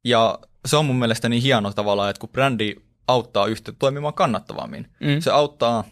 Ja 0.05 0.39
se 0.67 0.77
on 0.77 0.85
mun 0.87 0.97
mielestä 0.97 1.29
niin 1.29 1.43
hieno 1.43 1.73
tavallaan, 1.73 2.11
että 2.11 2.21
kun 2.21 2.29
brändi 2.29 2.75
auttaa 3.09 3.47
yhtä 3.47 3.73
toimimaan 3.79 4.15
kannattavammin, 4.15 4.87
Mm. 5.01 5.21
se 5.21 5.31
auttaa 5.31 5.85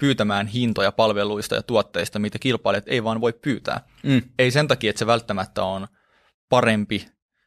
pyytämään 0.00 0.46
hintoja 0.46 0.92
palveluista 0.92 1.54
ja 1.54 1.62
tuotteista, 1.62 2.18
mitä 2.18 2.38
kilpailijat 2.38 2.84
ei 2.88 3.04
vaan 3.04 3.20
voi 3.20 3.32
pyytää. 3.32 3.80
Mm. 4.02 4.22
Ei 4.38 4.50
sen 4.50 4.68
takia, 4.68 4.90
että 4.90 4.98
se 4.98 5.06
välttämättä 5.06 5.64
on 5.64 5.88
parempi 6.48 7.06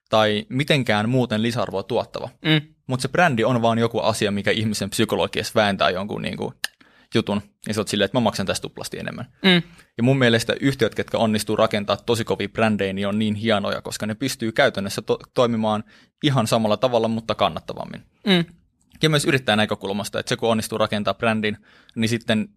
tai 0.10 0.46
mitenkään 0.50 1.10
muuten 1.10 1.42
lisäarvoa 1.42 1.84
tuottava. 1.84 2.30
Mm. 2.46 2.62
Mutta 2.88 3.02
se 3.02 3.08
brändi 3.08 3.44
on 3.44 3.62
vaan 3.62 3.78
joku 3.78 4.00
asia, 4.00 4.32
mikä 4.32 4.52
ihmisen 4.52 4.90
psykologiassa 4.90 5.52
vääntää 5.56 5.90
jonkun 5.90 6.22
niin 6.22 6.38
kuin, 6.38 6.54
jutun. 7.16 7.42
Ja 7.68 7.74
sä 7.74 7.82
oot 7.82 7.88
silleen, 7.88 8.06
että 8.06 8.18
mä 8.18 8.22
maksan 8.22 8.46
tästä 8.46 8.62
tuplasti 8.62 9.00
enemmän. 9.00 9.26
Mm. 9.44 9.62
Ja 9.98 10.04
mun 10.04 10.18
mielestä 10.18 10.56
yhtiöt, 10.60 10.96
ketkä 10.96 11.18
onnistuu 11.18 11.56
rakentaa 11.56 11.98
tosi 11.98 12.24
kovia 12.24 12.50
brändejä, 12.50 12.94
niin 12.94 13.08
on 13.08 13.20
niin 13.20 13.36
hienoja, 13.36 13.82
koska 13.82 14.06
ne 14.06 14.16
pystyy 14.16 14.52
käytännössä 14.52 15.02
to- 15.02 15.20
toimimaan 15.34 15.84
ihan 16.24 16.48
samalla 16.48 16.78
tavalla, 16.78 17.08
mutta 17.08 17.36
kannattavammin. 17.36 18.04
Mm. 18.28 18.46
Ja 19.02 19.10
myös 19.10 19.26
yrittää 19.26 19.56
näkökulmasta, 19.56 20.20
että 20.20 20.30
se 20.30 20.36
kun 20.36 20.50
onnistuu 20.50 20.78
rakentaa 20.78 21.14
brändin, 21.14 21.58
niin 21.96 22.10
sitten 22.10 22.50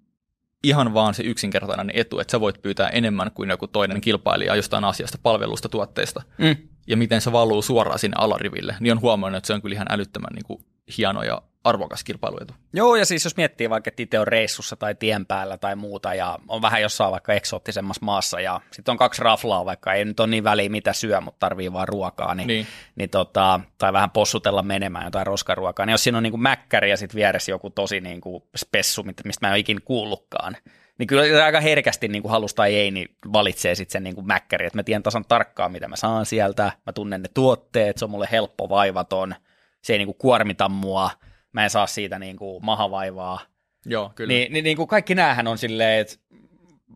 ihan 0.63 0.95
vaan 0.95 1.15
se 1.15 1.23
yksinkertainen 1.23 1.91
etu, 1.95 2.19
että 2.19 2.33
sä 2.33 2.41
voit 2.41 2.63
pyytää 2.63 2.89
enemmän 2.89 3.31
kuin 3.31 3.51
joku 3.51 3.67
toinen 3.67 4.01
kilpailija 4.01 4.57
jostain 4.57 4.85
asiasta, 4.85 5.19
palvelusta, 5.23 5.69
tuotteesta. 5.69 6.23
Mm. 6.39 6.57
Ja 6.87 6.97
miten 6.97 7.21
se 7.21 7.33
valuu 7.33 7.63
suoraan 7.63 7.99
sinne 7.99 8.15
alariville, 8.19 8.77
niin 8.81 8.93
on 8.93 9.01
huomannut, 9.01 9.37
että 9.39 9.47
se 9.47 9.53
on 9.55 9.63
kyllä 9.63 9.75
ihan 9.75 9.87
älyttömän 9.91 10.33
niin 10.35 10.45
kuin 10.45 10.65
hieno 10.99 11.23
ja 11.23 11.43
arvokas 11.65 12.05
kilpailuetu. 12.05 12.55
Joo, 12.73 12.97
ja 12.97 13.07
siis 13.07 13.25
jos 13.25 13.37
miettii 13.37 13.71
vaikka, 13.71 13.89
että 13.89 14.03
itse 14.03 14.19
on 14.19 14.27
reissussa 14.29 14.77
tai 14.77 14.95
tien 14.95 15.27
päällä 15.27 15.59
tai 15.59 15.77
muuta, 15.77 16.15
ja 16.15 16.39
on 16.49 16.63
vähän 16.63 16.83
jossain 16.83 17.13
vaikka 17.13 17.33
eksoottisemmassa 17.33 18.05
maassa, 18.05 18.41
ja 18.41 18.61
sitten 18.71 18.93
on 18.93 18.99
kaksi 18.99 19.23
raflaa, 19.23 19.65
vaikka 19.65 19.93
ei 19.93 20.05
nyt 20.05 20.21
ole 20.21 20.29
niin 20.29 20.45
väliä 20.45 20.69
mitä 20.69 20.93
syö, 20.93 21.21
mutta 21.21 21.39
tarvii 21.41 21.73
vaan 21.73 21.89
ruokaa, 21.89 22.35
niin, 22.35 22.47
Niin. 22.47 22.67
niin 22.97 23.11
tota, 23.11 23.61
tai 23.79 23.93
vähän 23.93 24.11
possutella 24.11 24.63
menemään 24.63 25.05
jotain 25.05 25.27
roskaruokaa, 25.27 25.87
niin 25.87 25.93
jos 25.93 26.05
siinä 26.05 26.19
on 26.19 26.23
niin 26.23 26.33
kuin 26.33 26.43
mäkkäri 26.43 26.91
ja 26.91 26.97
sitten 26.97 27.17
vieressä 27.17 27.53
joku 27.53 27.71
tosi 27.71 28.01
niin 28.01 28.21
kuin 28.21 28.43
spessu, 28.57 29.03
mistä 29.03 29.47
mä 29.47 29.49
en 29.49 29.53
ole 29.53 29.59
ikinä 29.59 29.81
kuullutkaan, 29.85 30.57
niin 30.99 31.07
kyllä 31.07 31.45
aika 31.45 31.61
herkästi 31.61 32.09
niin 32.09 32.23
kuin 32.23 32.33
halus 32.33 32.55
tai 32.55 32.75
ei, 32.75 32.91
niin 32.91 33.09
valitsee 33.33 33.75
sitten 33.75 33.93
sen 33.93 34.05
niin 34.05 34.15
kuin 34.15 34.27
mäkkäri, 34.27 34.67
että 34.67 34.79
mä 34.79 34.83
tiedän 34.83 35.03
tasan 35.03 35.25
tarkkaan, 35.29 35.73
mitä 35.73 35.89
mä 35.89 35.97
saan 35.97 36.27
sieltä, 36.27 36.73
mä 36.87 36.93
tunnen 36.93 37.23
ne 37.23 37.29
tuotteet, 37.35 37.99
se 37.99 38.05
on 38.05 38.11
mulle 38.11 38.29
helppo, 38.33 38.69
vaivaton, 38.69 39.35
se 39.83 39.93
ei 39.93 39.99
niin 39.99 40.07
kuin 40.07 40.19
kuormita 40.19 40.69
mua, 40.69 41.11
mä 41.53 41.65
en 41.65 41.71
saa 41.71 41.87
siitä 41.87 42.19
niin 42.19 42.37
kuin 42.37 42.65
mahavaivaa, 42.65 43.41
Joo, 43.87 44.13
kyllä. 44.15 44.29
niin, 44.29 44.53
niin, 44.53 44.65
niin 44.65 44.77
kuin 44.77 44.89
kaikki 44.89 45.15
näähän 45.15 45.47
on 45.47 45.59
silleen, 45.59 46.01
että 46.01 46.17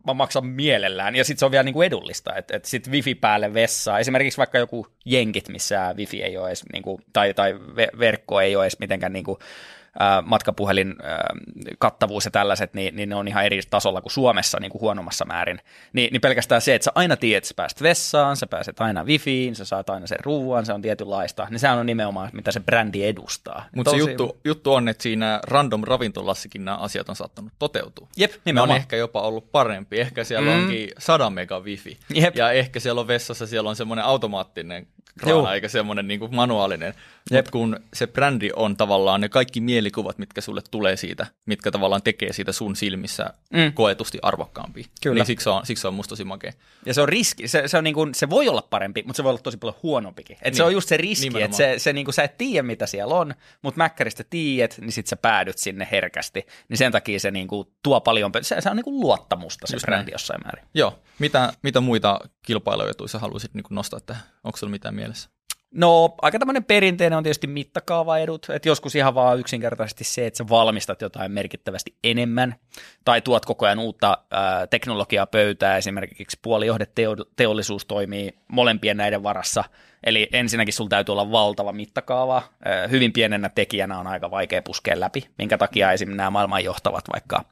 mä 0.07 0.13
maksan 0.13 0.45
mielellään, 0.45 1.15
ja 1.15 1.23
sitten 1.23 1.39
se 1.39 1.45
on 1.45 1.51
vielä 1.51 1.63
niin 1.63 1.73
kuin 1.73 1.87
edullista, 1.87 2.35
että, 2.35 2.55
että 2.55 2.69
sitten 2.69 2.93
wifi 2.93 3.15
päälle 3.15 3.53
vessaa, 3.53 3.99
esimerkiksi 3.99 4.37
vaikka 4.37 4.57
joku 4.57 4.87
jenkit, 5.05 5.49
missä 5.49 5.93
wifi 5.97 6.23
ei 6.23 6.37
ole 6.37 6.47
edes, 6.47 6.63
niin 6.73 6.83
kuin, 6.83 7.01
tai, 7.13 7.33
tai 7.33 7.53
ve- 7.53 7.99
verkko 7.99 8.41
ei 8.41 8.55
ole 8.55 8.63
edes 8.63 8.79
mitenkään 8.79 9.13
niin 9.13 9.25
kuin, 9.25 9.37
matkapuhelin 10.25 10.95
kattavuus 11.79 12.25
ja 12.25 12.31
tällaiset, 12.31 12.73
niin, 12.73 12.95
niin 12.95 13.09
ne 13.09 13.15
on 13.15 13.27
ihan 13.27 13.45
eri 13.45 13.59
tasolla 13.69 14.01
kuin 14.01 14.11
Suomessa 14.11 14.59
niin 14.59 14.71
kuin 14.71 14.81
huonommassa 14.81 15.25
määrin. 15.25 15.59
Ni, 15.93 16.09
niin 16.11 16.21
pelkästään 16.21 16.61
se, 16.61 16.75
että 16.75 16.83
sä 16.83 16.91
aina 16.95 17.17
tiedät, 17.17 17.37
että 17.37 17.47
sä 17.47 17.53
pääset 17.55 17.81
vessaan, 17.81 18.37
sä 18.37 18.47
pääset 18.47 18.81
aina 18.81 19.03
wifiin, 19.03 19.55
sä 19.55 19.65
saat 19.65 19.89
aina 19.89 20.07
sen 20.07 20.17
ruuan, 20.23 20.65
se 20.65 20.73
on 20.73 20.81
tietynlaista, 20.81 21.47
niin 21.49 21.59
sehän 21.59 21.77
on 21.77 21.85
nimenomaan, 21.85 22.29
mitä 22.33 22.51
se 22.51 22.59
brändi 22.59 23.05
edustaa. 23.05 23.65
Mutta 23.75 23.91
se 23.91 23.97
Tosi- 23.97 24.09
juttu, 24.09 24.37
juttu 24.45 24.73
on, 24.73 24.87
että 24.89 25.03
siinä 25.03 25.39
random 25.47 25.83
ravintolassakin 25.83 26.65
nämä 26.65 26.77
asiat 26.77 27.09
on 27.09 27.15
saattanut 27.15 27.53
toteutua. 27.59 28.07
Jep, 28.17 28.31
Ne 28.31 28.35
on 28.35 28.41
nimenomaan. 28.45 28.77
ehkä 28.77 28.95
jopa 28.95 29.21
ollut 29.21 29.51
parempi. 29.51 29.99
Ehkä 29.99 30.23
siellä 30.23 30.51
mm. 30.51 30.63
onkin 30.63 30.89
100 30.99 31.29
mega 31.29 31.59
wifi. 31.59 31.97
Jep. 32.13 32.35
Ja 32.35 32.51
ehkä 32.51 32.79
siellä 32.79 33.01
on 33.01 33.07
vessassa, 33.07 33.47
siellä 33.47 33.69
on 33.69 33.75
semmoinen 33.75 34.05
automaattinen 34.05 34.87
Kraana, 35.19 35.53
eikä 35.53 35.67
semmoinen 35.67 36.07
niinku 36.07 36.27
manuaalinen. 36.27 36.93
Jep. 37.31 37.37
Mutta 37.45 37.51
kun 37.51 37.79
se 37.93 38.07
brändi 38.07 38.49
on 38.55 38.77
tavallaan 38.77 39.21
ne 39.21 39.29
kaikki 39.29 39.61
mielikuvat, 39.61 40.17
mitkä 40.17 40.41
sulle 40.41 40.61
tulee 40.71 40.95
siitä, 40.97 41.27
mitkä 41.45 41.71
tavallaan 41.71 42.01
tekee 42.01 42.33
siitä 42.33 42.51
sun 42.51 42.75
silmissä 42.75 43.33
Mm. 43.53 43.73
koetusti 43.73 44.19
arvokkaampia. 44.21 44.85
Kyllä. 45.03 45.15
Niin 45.15 45.25
siksi 45.25 45.43
se 45.43 45.49
on, 45.49 45.65
siksi 45.65 45.81
se 45.81 45.87
on 45.87 45.93
musta 45.93 46.09
tosi 46.09 46.23
makea. 46.23 46.51
Ja 46.85 46.93
se 46.93 47.01
on 47.01 47.09
riski, 47.09 47.47
se, 47.47 47.67
se, 47.67 47.77
on 47.77 47.83
niin 47.83 47.93
kuin, 47.93 48.15
se 48.15 48.29
voi 48.29 48.49
olla 48.49 48.61
parempi, 48.61 49.03
mutta 49.05 49.17
se 49.17 49.23
voi 49.23 49.29
olla 49.29 49.41
tosi 49.41 49.57
paljon 49.57 49.75
huonompikin. 49.83 50.37
Et 50.37 50.43
niin. 50.43 50.55
Se 50.55 50.61
Niin. 50.63 50.67
on 50.67 50.73
just 50.73 50.89
se 50.89 50.97
riski, 50.97 51.27
että 51.27 51.37
Nimenomaan. 51.37 51.57
se, 51.57 51.73
se 51.77 51.93
niin 51.93 52.05
kuin, 52.05 52.13
sä 52.15 52.23
et 52.23 52.37
tiedä, 52.37 52.63
mitä 52.63 52.85
siellä 52.85 53.15
on, 53.15 53.33
mutta 53.61 53.77
mäkkäristä 53.77 54.23
tiedät, 54.29 54.77
niin 54.81 54.91
sit 54.91 55.07
sä 55.07 55.15
päädyt 55.15 55.57
sinne 55.57 55.87
herkästi. 55.91 56.45
Niin 56.69 56.77
sen 56.77 56.91
takia 56.91 57.19
se 57.19 57.31
niin 57.31 57.47
kuin, 57.47 57.67
tuo 57.83 58.01
paljon, 58.01 58.31
se, 58.41 58.61
se 58.61 58.69
on 58.69 58.75
niin 58.75 58.83
kuin 58.83 58.99
luottamusta 58.99 59.67
se 59.67 59.75
Just 59.75 59.85
brändi 59.85 60.03
näin. 60.05 60.11
jossain 60.13 60.41
määrin. 60.43 60.65
Joo. 60.73 60.99
Mitä, 61.19 61.53
mitä 61.63 61.79
muita 61.81 62.19
kilpailuetuja 62.41 63.07
sä 63.07 63.19
haluaisit 63.19 63.53
niinku 63.53 63.73
nostaa 63.73 63.99
tähän? 63.99 64.23
Onko 64.49 64.57
sulla 64.57 64.71
mitään 64.71 64.95
mielessä? 64.95 65.29
No, 65.71 66.15
aika 66.21 66.39
tämmöinen 66.39 66.63
perinteinen 66.63 67.17
on 67.17 67.23
tietysti 67.23 67.47
mittakaavaedut, 67.47 68.47
että 68.49 68.69
joskus 68.69 68.95
ihan 68.95 69.15
vaan 69.15 69.39
yksinkertaisesti 69.39 70.03
se, 70.03 70.27
että 70.27 70.37
sä 70.37 70.49
valmistat 70.49 71.01
jotain 71.01 71.31
merkittävästi 71.31 71.95
enemmän, 72.03 72.55
tai 73.05 73.21
tuot 73.21 73.45
koko 73.45 73.65
ajan 73.65 73.79
uutta 73.79 74.17
ää, 74.31 74.67
teknologiaa 74.67 75.25
pöytään, 75.25 75.77
esimerkiksi 75.77 76.39
puolijohdeteollisuus 76.41 77.85
toimii 77.85 78.33
molempien 78.47 78.97
näiden 78.97 79.23
varassa, 79.23 79.63
eli 80.03 80.29
ensinnäkin 80.33 80.73
sulla 80.73 80.89
täytyy 80.89 81.13
olla 81.13 81.31
valtava 81.31 81.71
mittakaava, 81.71 82.43
ää, 82.65 82.87
hyvin 82.87 83.13
pienenä 83.13 83.49
tekijänä 83.49 83.99
on 83.99 84.07
aika 84.07 84.31
vaikea 84.31 84.61
puskea 84.61 84.99
läpi, 84.99 85.29
minkä 85.37 85.57
takia 85.57 85.91
esimerkiksi 85.91 86.17
nämä 86.17 86.29
maailman 86.29 86.63
johtavat 86.63 87.03
vaikka 87.13 87.43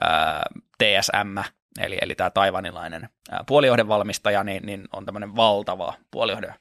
ää, 0.00 0.42
TSM, 0.78 1.38
eli, 1.78 1.98
eli 2.00 2.14
tämä 2.14 2.30
taivanilainen 2.30 3.08
puolijohdevalmistaja, 3.46 4.44
niin, 4.44 4.66
niin 4.66 4.84
on 4.92 5.06
tämmöinen 5.06 5.36
valtava 5.36 5.94
puolijohde 6.10 6.54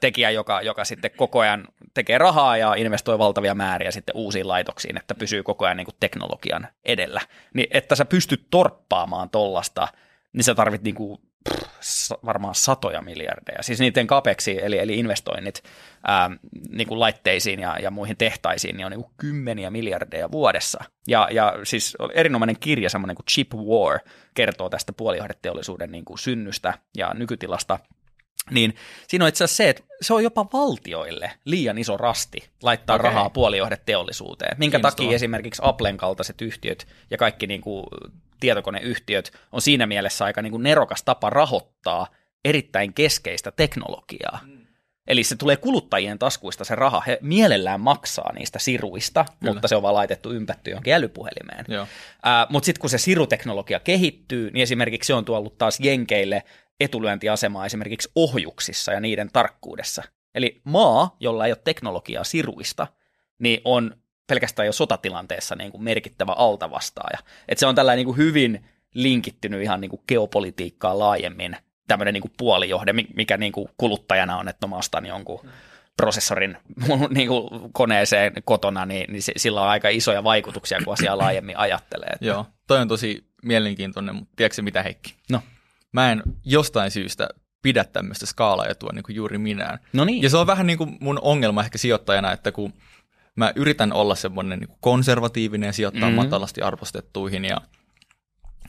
tekijä, 0.00 0.30
joka, 0.30 0.62
joka 0.62 0.84
sitten 0.84 1.10
koko 1.16 1.40
ajan 1.40 1.68
tekee 1.94 2.18
rahaa 2.18 2.56
ja 2.56 2.74
investoi 2.74 3.18
valtavia 3.18 3.54
määriä 3.54 3.90
sitten 3.90 4.16
uusiin 4.16 4.48
laitoksiin, 4.48 4.96
että 4.96 5.14
pysyy 5.14 5.42
koko 5.42 5.64
ajan 5.64 5.76
niin 5.76 5.84
kuin 5.84 5.96
teknologian 6.00 6.68
edellä. 6.84 7.20
Niin, 7.54 7.68
että 7.70 7.96
sä 7.96 8.04
pystyt 8.04 8.46
torppaamaan 8.50 9.30
tollasta, 9.30 9.88
niin 10.32 10.44
sä 10.44 10.54
tarvit 10.54 10.82
niin 10.82 10.94
kuin, 10.94 11.20
pff, 11.50 12.10
varmaan 12.24 12.54
satoja 12.54 13.02
miljardeja. 13.02 13.62
Siis 13.62 13.80
niiden 13.80 14.06
kapeksi, 14.06 14.58
eli, 14.62 14.78
eli 14.78 14.98
investoinnit 14.98 15.64
ää, 16.06 16.30
niin 16.68 16.88
kuin 16.88 17.00
laitteisiin 17.00 17.60
ja, 17.60 17.76
ja 17.82 17.90
muihin 17.90 18.16
tehtaisiin, 18.16 18.76
niin 18.76 18.86
on 18.86 18.92
niin 18.92 19.02
kuin 19.02 19.14
kymmeniä 19.16 19.70
miljardeja 19.70 20.30
vuodessa. 20.30 20.84
Ja, 21.06 21.28
ja 21.30 21.54
siis 21.62 21.96
erinomainen 22.14 22.56
kirja, 22.60 22.90
semmoinen 22.90 23.16
kuin 23.16 23.26
Chip 23.26 23.54
War, 23.54 23.98
kertoo 24.34 24.68
tästä 24.68 24.92
puolijohdeteollisuuden 24.92 25.92
niin 25.92 26.04
kuin 26.04 26.18
synnystä 26.18 26.74
ja 26.96 27.14
nykytilasta– 27.14 27.78
niin 28.50 28.74
siinä 29.08 29.24
on 29.24 29.28
itse 29.28 29.44
asiassa 29.44 29.56
se, 29.56 29.68
että 29.68 29.82
se 30.00 30.14
on 30.14 30.22
jopa 30.22 30.46
valtioille 30.52 31.30
liian 31.44 31.78
iso 31.78 31.96
rasti 31.96 32.48
laittaa 32.62 32.96
okay. 32.96 33.10
Rahaa 33.10 33.30
puolijohdeteollisuuteen. 33.30 34.56
Minkä 34.58 34.80
takia 34.80 35.14
esimerkiksi 35.14 35.62
Applen 35.64 35.96
kaltaiset 35.96 36.42
yhtiöt 36.42 36.86
ja 37.10 37.18
kaikki 37.18 37.46
niin 37.46 37.60
kuin 37.60 37.86
tietokoneyhtiöt 38.42 39.32
on 39.52 39.62
siinä 39.62 39.86
mielessä 39.86 40.24
aika 40.24 40.42
niin 40.42 40.50
kuin 40.50 40.62
nerokas 40.62 41.02
tapa 41.02 41.30
rahoittaa 41.30 42.06
erittäin 42.44 42.94
keskeistä 42.94 43.52
teknologiaa. 43.52 44.40
Eli 45.06 45.24
se 45.24 45.36
tulee 45.36 45.56
kuluttajien 45.56 46.18
taskuista 46.18 46.64
se 46.64 46.74
raha. 46.74 47.02
He 47.06 47.18
mielellään 47.20 47.80
maksaa 47.80 48.32
niistä 48.32 48.58
siruista, 48.58 49.24
Kyllä. 49.40 49.52
mutta 49.52 49.68
se 49.68 49.76
on 49.76 49.82
vaan 49.82 49.94
laitettu 49.94 50.32
ympätty 50.32 50.70
johonkin 50.70 50.94
älypuhelimeen. 50.94 51.64
Mutta 52.48 52.66
sitten 52.66 52.80
kun 52.80 52.90
se 52.90 52.98
siruteknologia 52.98 53.80
kehittyy, 53.80 54.50
niin 54.50 54.62
esimerkiksi 54.62 55.06
se 55.06 55.14
on 55.14 55.24
tuollut 55.24 55.58
taas 55.58 55.80
Jenkeille 55.80 56.42
etulyöntiasemaa 56.80 57.66
esimerkiksi 57.66 58.10
ohjuksissa 58.14 58.92
ja 58.92 59.00
niiden 59.00 59.30
tarkkuudessa. 59.32 60.02
Eli 60.34 60.60
maa, 60.64 61.16
jolla 61.20 61.46
ei 61.46 61.52
ole 61.52 61.60
teknologiaa 61.64 62.24
siruista, 62.24 62.86
niin 63.38 63.60
on 63.64 63.96
pelkästään 64.26 64.66
jo 64.66 64.72
sotatilanteessa 64.72 65.56
niin 65.56 65.70
kuin 65.72 65.82
merkittävä 65.84 66.32
altavastaaja. 66.32 67.18
Et 67.48 67.58
se 67.58 67.66
on 67.66 67.74
tällainen 67.74 67.98
niin 67.98 68.14
kuin 68.14 68.16
hyvin 68.16 68.64
linkittynyt 68.94 69.62
ihan 69.62 69.80
niin 69.80 69.90
kuin 69.90 70.02
geopolitiikkaan 70.08 70.98
laajemmin, 70.98 71.56
tämmöinen 71.88 72.14
niin 72.14 72.22
kuin 72.22 72.32
puolijohde, 72.36 72.92
mi- 72.92 73.08
mikä 73.16 73.36
niin 73.36 73.52
kuin 73.52 73.68
kuluttajana 73.76 74.36
on, 74.36 74.48
että 74.48 74.66
mä 74.66 74.76
ostan 74.76 75.06
jonkun 75.06 75.40
prosessorin 75.96 76.56
mun 76.88 77.08
niin 77.14 77.28
kuin 77.28 77.72
koneeseen 77.72 78.32
kotona, 78.44 78.86
niin, 78.86 79.12
niin 79.12 79.22
sillä 79.36 79.62
on 79.62 79.68
aika 79.68 79.88
isoja 79.88 80.24
vaikutuksia, 80.24 80.78
kun 80.84 80.92
asiaa 80.92 81.18
laajemmin 81.18 81.56
ajattelee. 81.58 82.08
Että- 82.12 82.26
Joo, 82.26 82.46
toi 82.66 82.78
on 82.80 82.88
tosi 82.88 83.24
mielenkiintoinen, 83.42 84.14
mutta 84.14 84.32
tiedätkö 84.36 84.62
mitä 84.62 84.82
Heikki? 84.82 85.14
No. 85.30 85.40
Mä 85.92 86.12
en 86.12 86.22
jostain 86.44 86.90
syystä 86.90 87.28
pidä 87.62 87.84
tämmöistä 87.84 88.26
skaalaetua 88.26 88.90
niin 88.94 89.02
kuin 89.02 89.16
juuri 89.16 89.38
minään. 89.38 89.78
No 89.92 90.04
niin. 90.04 90.22
Ja 90.22 90.30
se 90.30 90.36
on 90.36 90.46
vähän 90.46 90.66
niin 90.66 90.78
kuin 90.78 90.96
mun 91.00 91.18
ongelma 91.22 91.62
ehkä 91.62 91.78
sijoittajana, 91.78 92.32
että 92.32 92.52
kun 92.52 92.72
mä 93.36 93.52
yritän 93.56 93.92
olla 93.92 94.14
semmoinen 94.14 94.58
niin 94.58 94.76
konservatiivinen 94.80 95.66
ja 95.66 95.72
sijoittaa 95.72 96.00
Mhm. 96.08 96.16
mm-hmm. 96.16 96.26
matalasti 96.26 96.60
arvostettuihin 96.62 97.44
ja 97.44 97.56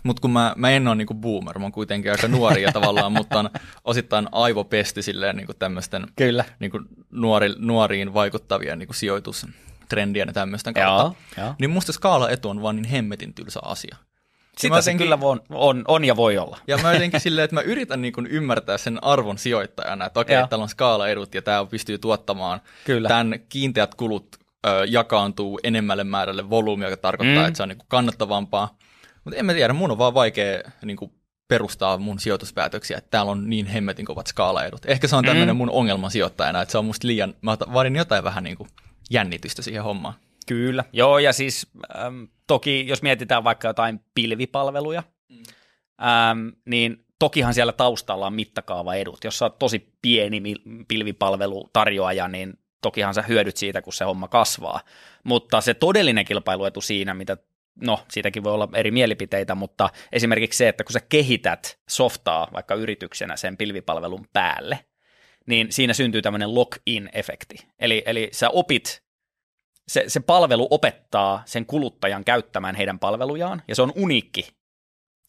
Mutta 0.04 0.22
kun 0.22 0.32
mä, 0.32 0.54
mä 0.58 0.70
en 0.70 0.88
ole 0.88 0.96
niinku 0.96 1.14
boomer, 1.14 1.60
mä 1.60 1.66
oon 1.66 1.72
kuitenkin 1.72 2.12
aika 2.12 2.28
nuori 2.28 2.62
ja 2.62 2.72
tavallaan, 2.72 3.12
mutta 3.12 3.40
on 3.40 3.50
osittain 3.84 4.28
aivopesti 4.32 5.02
silleen 5.02 5.36
niinku 5.36 5.54
tämmöisten 5.54 6.08
Kyllä. 6.16 6.46
niinku 6.60 6.80
nuori, 7.12 7.54
nuoriin 7.58 8.14
vaikuttavia 8.14 8.76
niinku 8.76 8.94
sijoitustrendien 8.94 10.28
ja 10.28 10.34
tämmöisten 10.34 10.74
kautta. 10.74 11.18
Joo, 11.38 11.46
joo. 11.46 11.56
Niin 11.60 11.70
musta 11.70 11.92
skaalaetu 11.92 12.50
on 12.50 12.62
vaan 12.62 12.76
niin 12.76 12.86
hemmetin 12.90 13.34
tylsä 13.34 13.60
asia. 13.64 13.96
Sitä 14.58 14.76
mä 14.76 14.82
se 14.82 14.92
jotenkin- 14.92 15.06
kyllä 15.06 15.18
on, 15.22 15.42
on, 15.50 15.84
on 15.88 16.06
ja 16.06 16.16
voi 16.16 16.38
olla. 16.38 16.58
Ja 16.68 16.78
mä 16.78 16.94
jotenkin 16.94 17.20
silleen, 17.20 17.44
että 17.46 17.56
mä 17.56 17.62
yritän 17.62 18.02
niin 18.02 18.14
kuin 18.14 18.28
ymmärtää 18.28 18.78
sen 18.78 19.04
arvon 19.04 19.38
sijoittajana, 19.38 20.06
että 20.06 20.20
okei, 20.20 20.36
että 20.36 20.48
täällä 20.48 20.64
on 20.64 20.70
skaalaedut 20.70 21.36
ja 21.36 21.42
tämä 21.42 21.66
pystyy 21.66 21.98
tuottamaan 21.98 22.62
Kyllä. 22.86 23.08
tämän 23.10 23.36
kiinteät 23.50 23.96
kulut 23.96 24.43
ö, 24.66 24.86
jakaantuu 24.90 25.60
enemmälle 25.64 26.04
määrälle 26.04 26.50
volyymiä, 26.50 26.88
joka 26.90 27.02
tarkoittaa, 27.02 27.36
Mm. 27.36 27.42
mm. 27.42 27.48
että 27.48 27.58
se 27.58 27.64
on 27.64 27.70
niin 27.70 27.78
kuin 27.78 27.88
kannattavampaa. 27.90 28.78
Mutta 29.24 29.40
en 29.40 29.46
mä 29.46 29.54
tiedä, 29.54 29.74
mun 29.74 29.92
on 29.92 29.98
vaan 29.98 30.14
vaikea 30.14 30.62
niin 30.86 30.98
kuin 30.98 31.12
perustaa 31.48 31.98
mun 31.98 32.20
sijoituspäätöksiä, 32.20 32.98
että 32.98 33.10
täällä 33.12 33.32
on 33.32 33.50
niin 33.50 33.66
hemmetin 33.66 34.06
kovat 34.06 34.28
skaalaedut. 34.28 34.86
Ehkä 34.86 35.08
se 35.08 35.16
on 35.16 35.26
tämmöinen 35.26 35.56
Mm. 35.56 35.58
mun 35.58 35.70
ongelma 35.70 36.10
sijoittajana, 36.10 36.62
että 36.62 36.72
se 36.72 36.78
on 36.78 36.86
musta 36.86 37.08
liian, 37.08 37.34
mä 37.42 37.58
vaadin 37.74 37.96
jotain 37.96 38.24
vähän 38.24 38.44
niin 38.44 38.58
kuin 38.58 38.70
jännitystä 39.12 39.62
siihen 39.62 39.84
hommaan. 39.84 40.14
Kyllä. 40.48 40.84
Joo, 40.94 41.20
ja 41.20 41.34
siis 41.34 41.68
äm, 42.06 42.28
toki 42.48 42.88
jos 42.88 43.02
mietitään 43.02 43.44
vaikka 43.44 43.68
jotain 43.68 44.00
pilvipalveluja, 44.16 45.04
äm, 46.02 46.52
niin 46.66 47.06
tokihan 47.20 47.54
siellä 47.54 47.74
taustalla 47.74 48.28
on 48.28 48.34
mittakaavaedut. 48.34 49.24
Jos 49.24 49.38
sä 49.40 49.46
oot 49.46 49.60
tosi 49.60 49.94
pieni 50.02 50.42
pilvipalvelutarjoaja, 50.88 52.28
niin 52.28 52.54
tokihan 52.84 53.14
sä 53.14 53.22
hyödyt 53.22 53.58
siitä, 53.58 53.82
kun 53.82 53.94
se 53.94 54.06
homma 54.06 54.28
kasvaa. 54.28 54.82
Mutta 55.24 55.62
se 55.62 55.74
todellinen 55.74 56.26
kilpailuetu 56.26 56.82
siinä, 56.82 57.14
mitä 57.14 57.38
no, 57.82 58.00
siitäkin 58.12 58.44
voi 58.44 58.54
olla 58.54 58.70
eri 58.76 58.92
mielipiteitä, 58.92 59.56
mutta 59.56 59.90
esimerkiksi 60.12 60.58
se, 60.58 60.68
että 60.68 60.84
kun 60.84 60.94
sä 60.94 61.00
kehität 61.10 61.80
softaa 61.90 62.48
vaikka 62.54 62.76
yrityksenä 62.76 63.38
sen 63.38 63.58
pilvipalvelun 63.58 64.28
päälle, 64.34 64.80
niin 65.46 65.72
siinä 65.72 65.94
syntyy 65.94 66.22
tämmöinen 66.22 66.56
lock-in-efekti. 66.56 67.68
Eli, 67.80 68.04
eli 68.06 68.30
sä 68.32 68.50
opit 68.50 69.04
se, 69.88 70.04
se 70.08 70.20
palvelu 70.20 70.68
opettaa 70.72 71.44
sen 71.46 71.66
kuluttajan 71.66 72.24
käyttämään 72.24 72.76
heidän 72.76 73.00
palvelujaan, 73.00 73.62
ja 73.68 73.76
se 73.76 73.82
on 73.82 73.94
uniikki 73.96 74.48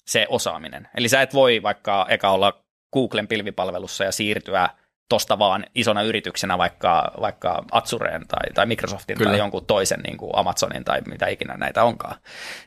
se 0.07 0.27
osaaminen. 0.29 0.89
Eli 0.97 1.09
sä 1.09 1.23
et 1.23 1.35
voi 1.35 1.63
vaikka 1.63 2.07
eka 2.09 2.31
olla 2.31 2.65
Googlen 2.93 3.29
pilvipalvelussa 3.29 4.05
ja 4.05 4.13
siirtyä 4.13 4.69
tosta 5.09 5.39
vaan 5.39 5.67
isona 5.75 6.03
yrityksenä 6.03 6.59
vaikka, 6.59 7.13
vaikka 7.21 7.65
Azureen 7.73 8.27
tai, 8.29 8.53
tai 8.55 8.67
Microsoftin 8.67 9.19
Kyllä. 9.19 9.31
tai 9.31 9.39
jonkun 9.39 9.67
toisen 9.67 10.01
niin 10.01 10.17
kuin 10.17 10.31
Amazonin 10.35 10.85
tai 10.85 11.01
mitä 11.01 11.27
ikinä 11.27 11.55
näitä 11.57 11.85
onkaan. 11.85 12.17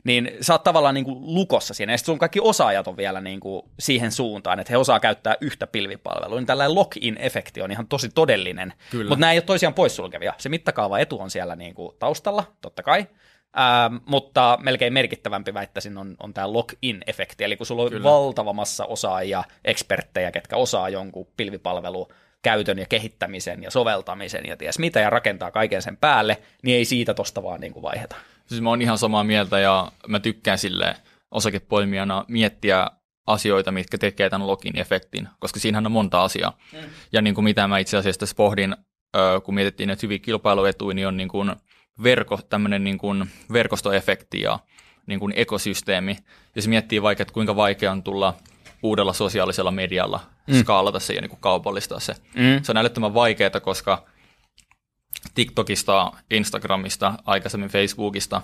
Niin 0.03 0.31
sä 0.41 0.53
oot 0.53 0.63
tavallaan 0.63 0.95
niin 0.95 1.05
kuin 1.05 1.35
lukossa 1.35 1.73
siinä, 1.73 1.93
ja 1.93 1.97
sun 1.97 2.19
kaikki 2.19 2.39
osaajat 2.41 2.87
on 2.87 2.97
vielä 2.97 3.21
niin 3.21 3.39
kuin 3.39 3.61
siihen 3.79 4.11
suuntaan, 4.11 4.59
että 4.59 4.73
he 4.73 4.77
osaa 4.77 4.99
käyttää 4.99 5.35
yhtä 5.41 5.67
pilvipalvelua. 5.67 6.37
Niin 6.37 6.47
tällainen 6.47 6.75
lock-in-efekti 6.75 7.61
on 7.61 7.71
ihan 7.71 7.87
tosi 7.87 8.09
todellinen, 8.09 8.73
Kyllä. 8.91 9.09
mutta 9.09 9.19
nämä 9.19 9.31
ei 9.31 9.37
ole 9.37 9.43
toisiaan 9.43 9.73
poissulkevia. 9.73 10.33
Se 10.37 10.49
mittakaava 10.49 10.99
etu 10.99 11.19
on 11.19 11.29
siellä 11.29 11.55
niin 11.55 11.75
kuin 11.75 11.95
taustalla, 11.99 12.43
totta 12.61 12.83
kai, 12.83 13.07
Ähm, 13.59 13.95
mutta 14.05 14.57
melkein 14.61 14.93
merkittävämpi 14.93 15.53
väittäisin 15.53 15.97
on, 15.97 16.15
on 16.19 16.33
tämä 16.33 16.53
lock-in-efekti, 16.53 17.43
eli 17.43 17.57
kun 17.57 17.65
sulla 17.65 17.83
on 17.83 17.89
Kyllä. 17.89 18.03
valtava 18.03 18.53
massa 18.53 18.85
osaajia, 18.85 19.43
eksperttejä, 19.65 20.31
ketkä 20.31 20.55
osaa 20.55 20.89
jonkun 20.89 21.27
pilvipalvelu 21.37 22.07
käytön 22.43 22.79
ja 22.79 22.85
kehittämisen 22.85 23.63
ja 23.63 23.71
soveltamisen 23.71 24.45
ja 24.47 24.57
ties 24.57 24.79
mitä, 24.79 24.99
ja 24.99 25.09
rakentaa 25.09 25.51
kaiken 25.51 25.81
sen 25.81 25.97
päälle, 25.97 26.41
niin 26.63 26.77
ei 26.77 26.85
siitä 26.85 27.13
tosta 27.13 27.43
vaan 27.43 27.61
niin 27.61 27.73
kuin 27.73 27.83
vaiheta. 27.83 28.15
Siis 28.45 28.61
mä 28.61 28.69
oon 28.69 28.81
ihan 28.81 28.97
samaa 28.97 29.23
mieltä 29.23 29.59
ja 29.59 29.91
mä 30.07 30.19
tykkään 30.19 30.57
sille 30.57 30.95
osakepoimijana 31.31 32.25
miettiä 32.27 32.87
asioita, 33.27 33.71
mitkä 33.71 33.97
tekee 33.97 34.29
tämän 34.29 34.47
login-efektin, 34.47 35.27
koska 35.39 35.59
siinähän 35.59 35.85
on 35.85 35.91
monta 35.91 36.23
asiaa. 36.23 36.57
Mm. 36.73 36.79
Ja 37.11 37.21
niin 37.21 37.35
kuin 37.35 37.45
mitä 37.45 37.67
mä 37.67 37.77
itse 37.77 37.97
asiassa 37.97 38.19
tässä 38.19 38.35
pohdin, 38.35 38.75
kun 39.43 39.55
mietittiin 39.55 39.87
näitä 39.87 39.99
hyviä 40.03 40.19
kilpailuetuja, 40.19 40.93
niin 40.93 41.07
on 41.07 41.17
niin 41.17 41.29
kuin 41.29 41.55
verko, 42.03 42.39
tämmöinen 42.49 42.83
niin 42.83 42.97
kuin 42.97 43.29
verkostoefekti 43.53 44.41
ja 44.41 44.59
niin 45.07 45.19
kuin 45.19 45.33
ekosysteemi. 45.35 46.17
Jos 46.55 46.67
miettii 46.67 47.01
vaikka, 47.01 47.21
että 47.21 47.33
kuinka 47.33 47.55
vaikea 47.55 47.91
on 47.91 48.03
tulla 48.03 48.33
uudella 48.83 49.13
sosiaalisella 49.13 49.71
medialla 49.71 50.19
mm. 50.47 50.59
skaalata 50.59 50.99
se 50.99 51.13
ja 51.13 51.21
niin 51.21 51.29
kuin 51.29 51.41
kaupallistaa 51.41 51.99
se. 51.99 52.15
Mm. 52.35 52.63
Se 52.63 52.71
on 52.71 52.77
älyttömän 52.77 53.13
vaikeaa, 53.13 53.59
koska 53.61 54.05
TikTokista, 55.35 56.11
Instagramista, 56.31 57.13
aikaisemmin 57.25 57.69
Facebookista, 57.69 58.41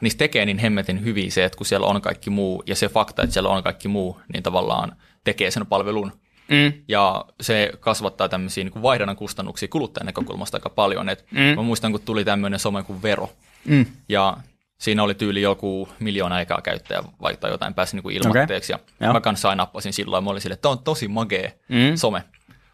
niistä 0.00 0.18
tekee 0.18 0.44
niin 0.44 0.58
hemmetin 0.58 1.04
hyvin 1.04 1.32
se, 1.32 1.44
että 1.44 1.56
kun 1.56 1.66
siellä 1.66 1.86
on 1.86 2.02
kaikki 2.02 2.30
muu, 2.30 2.62
ja 2.66 2.76
se 2.76 2.88
fakta, 2.88 3.22
että 3.22 3.32
siellä 3.32 3.48
on 3.48 3.62
kaikki 3.62 3.88
muu, 3.88 4.20
niin 4.32 4.42
tavallaan 4.42 4.96
tekee 5.24 5.50
sen 5.50 5.66
palvelun. 5.66 6.12
Mm. 6.48 6.72
Ja 6.88 7.24
se 7.40 7.72
kasvattaa 7.80 8.28
tämmöisiä 8.28 8.64
niin 8.64 8.72
kuin 8.72 8.82
vaihdannan 8.82 9.16
kustannuksia 9.16 9.68
kuluttajan 9.68 10.06
näkökulmasta 10.06 10.56
aika 10.56 10.70
paljon. 10.70 11.08
Et 11.08 11.26
Mm. 11.30 11.40
Mä 11.40 11.62
muistan, 11.62 11.92
kun 11.92 12.00
tuli 12.00 12.24
tämmöinen 12.24 12.58
some 12.58 12.82
kuin 12.82 13.02
Vero, 13.02 13.30
Mm. 13.64 13.86
ja 14.08 14.36
siinä 14.80 15.02
oli 15.02 15.14
tyyli 15.14 15.42
joku 15.42 15.88
miljoona 15.98 16.34
aikaa 16.34 16.60
käyttäjä 16.62 17.02
vaihtaa 17.22 17.50
jotain 17.50 17.74
pääsi 17.74 17.96
niin 17.96 18.02
kuin 18.02 18.16
ilmoitteeksi. 18.16 18.74
Okay. 18.74 18.86
Joo. 19.00 19.08
Ja 19.08 19.12
mä 19.12 19.20
kanssa 19.20 19.54
nappasin 19.54 19.92
silloin, 19.92 20.24
mä 20.24 20.30
olin 20.30 20.40
silleen, 20.42 20.54
että 20.54 20.62
tämä 20.62 20.72
on 20.72 20.84
tosi 20.84 21.08
magee 21.08 21.58
Mm. 21.68 21.96
some. 21.96 22.24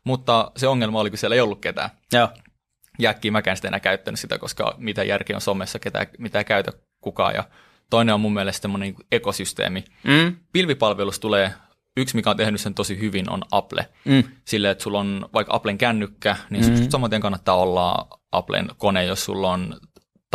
Mutta 0.05 0.51
se 0.57 0.69
ongelma 0.69 1.01
oli, 1.01 1.11
kun 1.11 1.19
siellä 1.19 1.35
ei 1.35 1.41
ollut 1.41 1.61
ketään 1.61 1.91
Joo. 2.13 2.29
jäkkiä 2.99 3.31
mäkään 3.31 3.57
sitten 3.57 3.69
enää 3.69 3.81
käyttänyt 3.81 4.21
sitä, 4.21 4.39
koska 4.39 4.75
mitä 4.79 5.05
järkeä 5.05 5.37
on 5.37 5.41
somessa, 5.41 5.79
ketä, 5.79 6.07
mitä 6.19 6.39
ei 6.39 6.45
käytä 6.45 6.73
kukaan. 7.01 7.35
Ja 7.35 7.45
toinen 7.91 8.15
on 8.15 8.21
mun 8.21 8.35
mielestä 8.35 8.63
semmoinen 8.63 8.95
niin 8.95 9.07
ekosysteemi. 9.13 9.85
Mm. 10.05 10.37
Pilvipalvelus 10.53 11.21
tulee, 11.21 11.53
yksi 11.97 12.17
mikä 12.17 12.31
on 12.31 12.37
tehnyt 12.37 12.61
sen 12.61 12.75
tosi 12.75 12.99
hyvin 12.99 13.31
on 13.31 13.43
Apple. 13.51 13.89
Mm. 14.05 14.25
Silleen, 14.45 14.73
että 14.73 14.85
sulla 14.85 14.99
on 14.99 15.29
vaikka 15.35 15.55
Applen 15.57 15.79
kännykkä, 15.79 16.37
niin 16.51 16.65
mm. 16.67 16.81
Mm. 16.81 16.89
saman 16.91 17.11
tien 17.11 17.23
kannattaa 17.23 17.57
olla 17.57 18.09
Applen 18.33 18.69
kone, 18.77 19.05
jos 19.05 19.25
sulla 19.25 19.51
on 19.51 19.77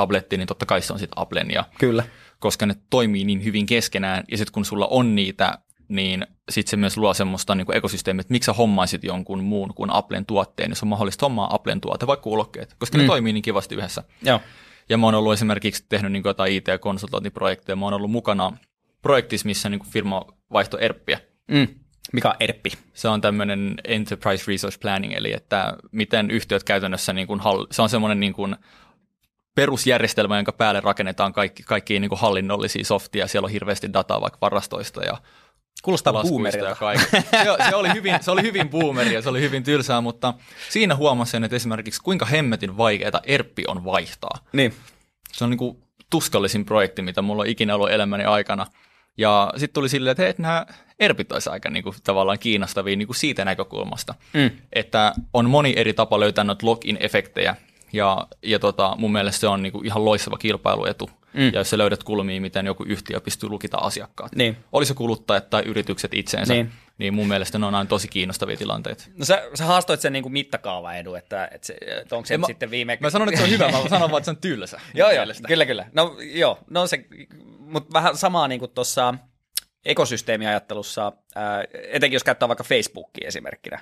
tabletti, 0.01 0.37
niin 0.37 0.47
totta 0.47 0.65
kai 0.65 0.81
se 0.81 0.93
on 0.93 0.99
sitten 0.99 1.21
Applen. 1.21 1.51
Ja 1.51 1.63
Kyllä. 1.79 2.03
koska 2.39 2.65
ne 2.65 2.75
toimii 2.89 3.25
niin 3.25 3.43
hyvin 3.43 3.65
keskenään, 3.65 4.23
ja 4.31 4.37
sitten 4.37 4.53
kun 4.53 4.65
sulla 4.65 4.87
on 4.87 5.15
niitä, 5.15 5.57
niin 5.87 6.27
sitten 6.49 6.69
se 6.69 6.77
myös 6.77 6.97
luo 6.97 7.13
semmoista 7.13 7.55
niin 7.55 7.75
ekosysteemiä, 7.75 8.21
että 8.21 8.31
miksi 8.31 8.45
sä 8.45 8.53
hommaisit 8.53 9.03
jonkun 9.03 9.43
muun 9.43 9.73
kuin 9.73 9.89
Applen 9.93 10.25
tuotteen, 10.25 10.71
jos 10.71 10.83
on 10.83 10.89
mahdollista 10.89 11.25
hommaa 11.25 11.55
Applen 11.55 11.81
tuote, 11.81 12.07
vaikka 12.07 12.23
kuulokkeet, 12.23 12.75
koska 12.79 12.97
mm. 12.97 13.01
Ne 13.01 13.07
toimii 13.07 13.33
niin 13.33 13.41
kivasti 13.41 13.75
yhdessä. 13.75 14.03
Joo. 14.21 14.39
Ja 14.89 14.97
mä 14.97 15.07
oon 15.07 15.15
ollut 15.15 15.33
esimerkiksi 15.33 15.85
tehnyt 15.89 16.11
niin 16.11 16.23
jotain 16.25 16.53
IT-konsultointiprojekteja, 16.53 17.75
mä 17.75 17.85
oon 17.85 17.93
ollut 17.93 18.11
mukana 18.11 18.57
projektissa, 19.01 19.47
missä 19.47 19.69
niin 19.69 19.85
firma 19.85 20.25
vaihtoi 20.53 20.83
ERPiä. 20.83 21.19
Mm. 21.51 21.67
Mikä 22.13 22.29
on 22.29 22.35
ERPi? 22.39 22.69
Se 22.93 23.07
on 23.07 23.21
tämmöinen 23.21 23.75
Enterprise 23.83 24.51
Resource 24.51 24.79
Planning, 24.79 25.13
eli 25.13 25.33
että 25.33 25.73
miten 25.91 26.31
yhtiöt 26.31 26.63
käytännössä, 26.63 27.13
niin 27.13 27.27
kuin, 27.27 27.39
hall- 27.39 27.67
se 27.71 27.81
on 27.81 27.89
semmoinen 27.89 28.19
niin 28.19 28.33
kuin 28.33 28.55
perusjärjestelmä, 29.55 30.37
jonka 30.37 30.51
päälle 30.51 30.79
rakennetaan 30.79 31.33
kaikki, 31.33 31.63
kaikki 31.63 31.99
niin 31.99 32.09
kuin 32.09 32.19
hallinnollisia 32.19 32.85
softia, 32.85 33.27
siellä 33.27 33.45
on 33.45 33.51
hirveästi 33.51 33.93
dataa 33.93 34.21
vaikka 34.21 34.37
varastoista 34.41 35.01
ja 35.03 35.17
Kuulostaa 35.81 36.13
boomerilta. 36.13 36.75
Se, 37.31 37.69
se, 37.69 37.75
oli 37.75 37.93
hyvin, 37.93 38.17
se 38.21 38.31
oli 38.31 38.41
hyvin 38.41 38.69
boomeria, 38.69 39.21
se 39.21 39.29
oli 39.29 39.41
hyvin 39.41 39.63
tylsää, 39.63 40.01
mutta 40.01 40.33
siinä 40.69 40.95
huomasin, 40.95 41.43
että 41.43 41.55
esimerkiksi 41.55 42.01
kuinka 42.01 42.25
hemmetin 42.25 42.77
vaikeaa 42.77 43.21
ERPi 43.23 43.63
on 43.67 43.85
vaihtaa. 43.85 44.37
Niin. 44.53 44.73
Se 45.31 45.43
on 45.43 45.49
niin 45.49 45.57
kuin 45.57 45.83
tuskallisin 46.09 46.65
projekti, 46.65 47.01
mitä 47.01 47.21
mulla 47.21 47.41
on 47.41 47.47
ikinä 47.47 47.75
ollut 47.75 47.91
elämäni 47.91 48.23
aikana. 48.23 48.65
Ja 49.17 49.53
sitten 49.57 49.73
tuli 49.73 49.89
silleen, 49.89 50.11
että 50.11 50.23
hei, 50.23 50.33
nämä 50.37 50.65
ERPit 50.99 51.31
olisi 51.31 51.49
aika 51.49 51.69
niin 51.69 51.83
kuin, 51.83 51.95
tavallaan 52.03 52.39
kiinnostavia 52.39 52.95
niin 52.95 53.07
kuin 53.07 53.15
siitä 53.17 53.45
näkökulmasta, 53.45 54.15
Mm. 54.33 54.51
että 54.73 55.13
on 55.33 55.49
moni 55.49 55.73
eri 55.77 55.93
tapa 55.93 56.19
löytää 56.19 56.43
noita 56.43 56.65
login-efektejä, 56.65 57.55
ja, 57.93 58.27
ja 58.43 58.59
tota, 58.59 58.95
mun 58.99 59.11
mielestä 59.11 59.39
se 59.39 59.47
on 59.47 59.63
niin 59.63 59.73
kuin 59.73 59.85
ihan 59.85 60.05
loistava 60.05 60.37
kilpailuetu. 60.37 61.09
Mm. 61.33 61.41
Ja 61.53 61.59
jos 61.59 61.69
sä 61.69 61.77
löydät 61.77 62.03
kulmia, 62.03 62.41
miten 62.41 62.65
joku 62.65 62.83
yhtiö 62.83 63.19
pystyy 63.21 63.49
lukita 63.49 63.77
asiakkaat, 63.77 64.35
Niin. 64.35 64.57
oli 64.71 64.85
se 64.85 64.93
kuluttajat 64.93 65.49
tai 65.49 65.63
yritykset 65.65 66.13
itseensä, 66.13 66.53
Niin. 66.53 66.71
niin, 66.97 67.13
mun 67.13 67.27
mielestä 67.27 67.59
ne 67.59 67.65
on 67.65 67.75
aina 67.75 67.87
tosi 67.89 68.07
kiinnostavia 68.07 68.57
tilanteita. 68.57 69.03
No 69.17 69.25
sä, 69.25 69.43
sä 69.53 69.65
haastoit 69.65 69.99
sen 70.01 70.13
niin 70.13 70.23
kuin 70.23 70.33
mittakaavaedun, 70.33 71.17
että, 71.17 71.45
että, 71.51 71.67
se, 71.67 71.73
että 72.01 72.15
onko 72.15 72.25
se 72.25 72.37
mä, 72.37 72.47
sitten 72.47 72.71
viime... 72.71 72.97
Mä 73.01 73.09
sanon, 73.09 73.27
että 73.27 73.37
se 73.39 73.43
on 73.43 73.49
hyvä, 73.49 73.71
mä 73.71 73.89
sanon 73.89 74.11
vaan, 74.11 74.17
että 74.19 74.25
se 74.25 74.31
on 74.31 74.37
tylsä. 74.37 74.79
joo, 74.93 75.11
joo, 75.11 75.25
kyllä, 75.47 75.65
kyllä. 75.65 75.85
No 75.93 76.15
joo, 76.19 76.59
no 76.69 76.87
se, 76.87 77.05
mutta 77.59 77.93
vähän 77.93 78.17
samaa 78.17 78.47
niin 78.47 78.59
kuin 78.59 78.71
tuossa 78.71 79.13
ekosysteemiajattelussa, 79.85 81.11
ää, 81.35 81.63
etenkin 81.73 82.15
jos 82.15 82.23
käyttää 82.23 82.47
vaikka 82.47 82.63
Facebookia 82.63 83.27
esimerkkinä, 83.27 83.79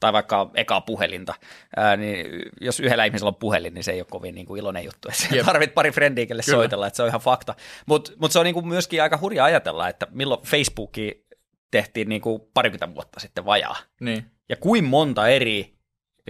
tai 0.00 0.12
vaikka 0.12 0.50
ekaa 0.54 0.80
puhelinta, 0.80 1.34
ää, 1.76 1.96
niin 1.96 2.26
jos 2.60 2.80
yhdellä 2.80 3.04
ihmisellä 3.04 3.28
on 3.28 3.34
puhelin, 3.34 3.74
niin 3.74 3.84
se 3.84 3.92
ei 3.92 4.00
ole 4.00 4.06
kovin 4.10 4.34
niin 4.34 4.46
kuin 4.46 4.58
iloinen 4.58 4.84
juttu. 4.84 5.08
Jep. 5.34 5.46
Tarvit 5.46 5.74
pari 5.74 5.90
frendiä, 5.90 6.26
kelle 6.26 6.42
Kyllä. 6.42 6.56
soitella, 6.56 6.86
että 6.86 6.96
se 6.96 7.02
on 7.02 7.08
ihan 7.08 7.20
fakta. 7.20 7.54
Mutta 7.86 8.12
mut 8.16 8.32
se 8.32 8.38
on 8.38 8.44
niin 8.44 8.54
kuin 8.54 8.68
myöskin 8.68 9.02
aika 9.02 9.18
hurja 9.20 9.44
ajatella, 9.44 9.88
että 9.88 10.06
milloin 10.10 10.42
Facebooki 10.42 11.26
tehtiin 11.70 12.08
niin 12.08 12.20
kuin 12.20 12.42
parikymmentä 12.54 12.94
vuotta 12.94 13.20
sitten 13.20 13.44
vajaa. 13.44 13.76
Niin. 14.00 14.30
Ja 14.48 14.56
kuin 14.56 14.84
monta 14.84 15.28
eri 15.28 15.74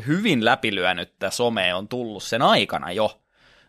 hyvin 0.07 0.45
läpilyönyttä 0.45 1.31
somea 1.31 1.77
on 1.77 1.89
tullut 1.89 2.23
sen 2.23 2.43
aikana 2.43 2.93
jo. 2.93 3.21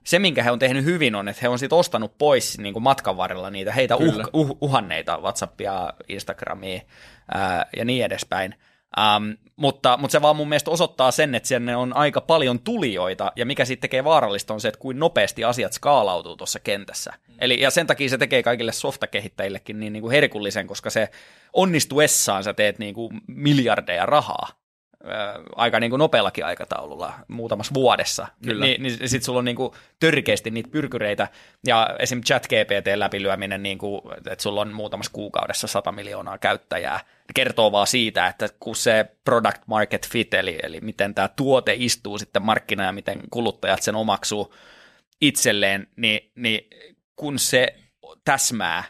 Se, 0.06 0.20
minkä 0.20 0.44
he 0.44 0.52
on 0.52 0.60
tehnyt 0.60 0.86
hyvin, 0.86 1.15
on, 1.15 1.28
että 1.28 1.39
he 1.41 1.50
on 1.50 1.60
sitten 1.60 1.78
ostanut 1.78 2.18
pois 2.18 2.58
niin 2.58 2.74
kuin 2.74 2.84
matkan 2.84 3.18
varrella 3.18 3.50
niitä 3.50 3.72
heitä 3.72 3.96
uh, 3.96 4.15
uh, 4.34 4.58
uhanneita 4.62 5.18
WhatsAppia, 5.18 5.94
Instagramia 6.10 6.82
ää, 7.34 7.65
ja 7.78 7.86
niin 7.86 8.06
edespäin. 8.06 8.56
Ähm, 9.00 9.32
mutta, 9.56 9.98
mutta 9.98 10.12
se 10.12 10.22
vaan 10.22 10.36
mun 10.36 10.50
mielestä 10.50 10.72
osoittaa 10.72 11.12
sen, 11.12 11.36
että 11.36 11.48
sinne 11.48 11.76
on 11.76 11.96
aika 11.96 12.22
paljon 12.22 12.60
tulijoita, 12.60 13.32
ja 13.36 13.46
mikä 13.46 13.65
sitten 13.65 13.82
tekee 13.82 14.04
vaarallista 14.04 14.54
on 14.54 14.62
se, 14.62 14.68
että 14.68 14.80
kuin 14.80 15.00
nopeasti 15.00 15.44
asiat 15.44 15.74
skaalautuu 15.74 16.36
tuossa 16.36 16.60
kentässä. 16.60 17.13
Mm. 17.28 17.36
Eli, 17.41 17.62
ja 17.62 17.70
sen 17.72 17.88
takia 17.88 18.10
se 18.10 18.18
tekee 18.18 18.44
kaikille 18.44 18.72
softakehittäjillekin 18.72 19.80
niin, 19.80 19.94
niin 19.94 20.02
kuin 20.02 20.12
herkullisen, 20.12 20.68
koska 20.68 20.89
se 20.89 21.10
onnistuessaan 21.54 22.44
sä 22.44 22.54
teet 22.54 22.80
niin 22.80 22.94
kuin 22.94 23.22
miljardeja 23.28 24.06
rahaa 24.06 24.64
aika 25.56 25.80
niin 25.80 25.89
kuin 25.89 26.00
nopeallakin 26.00 26.46
aikataululla, 26.46 27.13
muutamassa 27.28 27.74
vuodessa, 27.74 28.28
Kyllä. 28.44 28.65
niin, 28.65 28.84
niin 28.84 29.10
sitten 29.10 29.26
sulla 29.26 29.39
on 29.39 29.46
niin 29.46 29.56
kuin 29.56 29.74
törkeästi 30.00 30.52
niitä 30.52 30.70
pyrkyreitä, 30.70 31.28
ja 31.68 31.96
esim. 32.00 32.22
chat 32.22 32.48
GPT 32.48 32.88
läpilyöminen, 32.96 33.63
niin 33.63 33.78
kuin, 33.78 34.02
että 34.32 34.44
sulla 34.44 34.62
on 34.62 34.74
muutamassa 34.74 35.12
kuukaudessa 35.12 35.68
100 35.68 35.91
miljoonaa 35.91 36.38
käyttäjää, 36.38 37.00
kertoo 37.36 37.72
vaan 37.72 37.88
siitä, 37.88 38.28
että 38.28 38.50
kun 38.60 38.76
se 38.76 39.06
product 39.24 39.62
market 39.65 40.10
fit, 40.10 40.34
eli, 40.34 40.60
eli 40.63 40.82
miten 40.82 41.15
tämä 41.15 41.28
tuote 41.28 41.76
istuu 41.78 42.18
sitten 42.18 42.41
markkinaan 42.41 42.88
ja 42.88 42.94
miten 42.94 43.22
kuluttajat 43.32 43.82
sen 43.82 43.96
omaksuu 43.96 44.54
itselleen, 45.22 45.88
niin, 45.96 46.32
niin 46.36 46.68
kun 47.15 47.39
se 47.39 47.76
täsmää, 48.26 48.84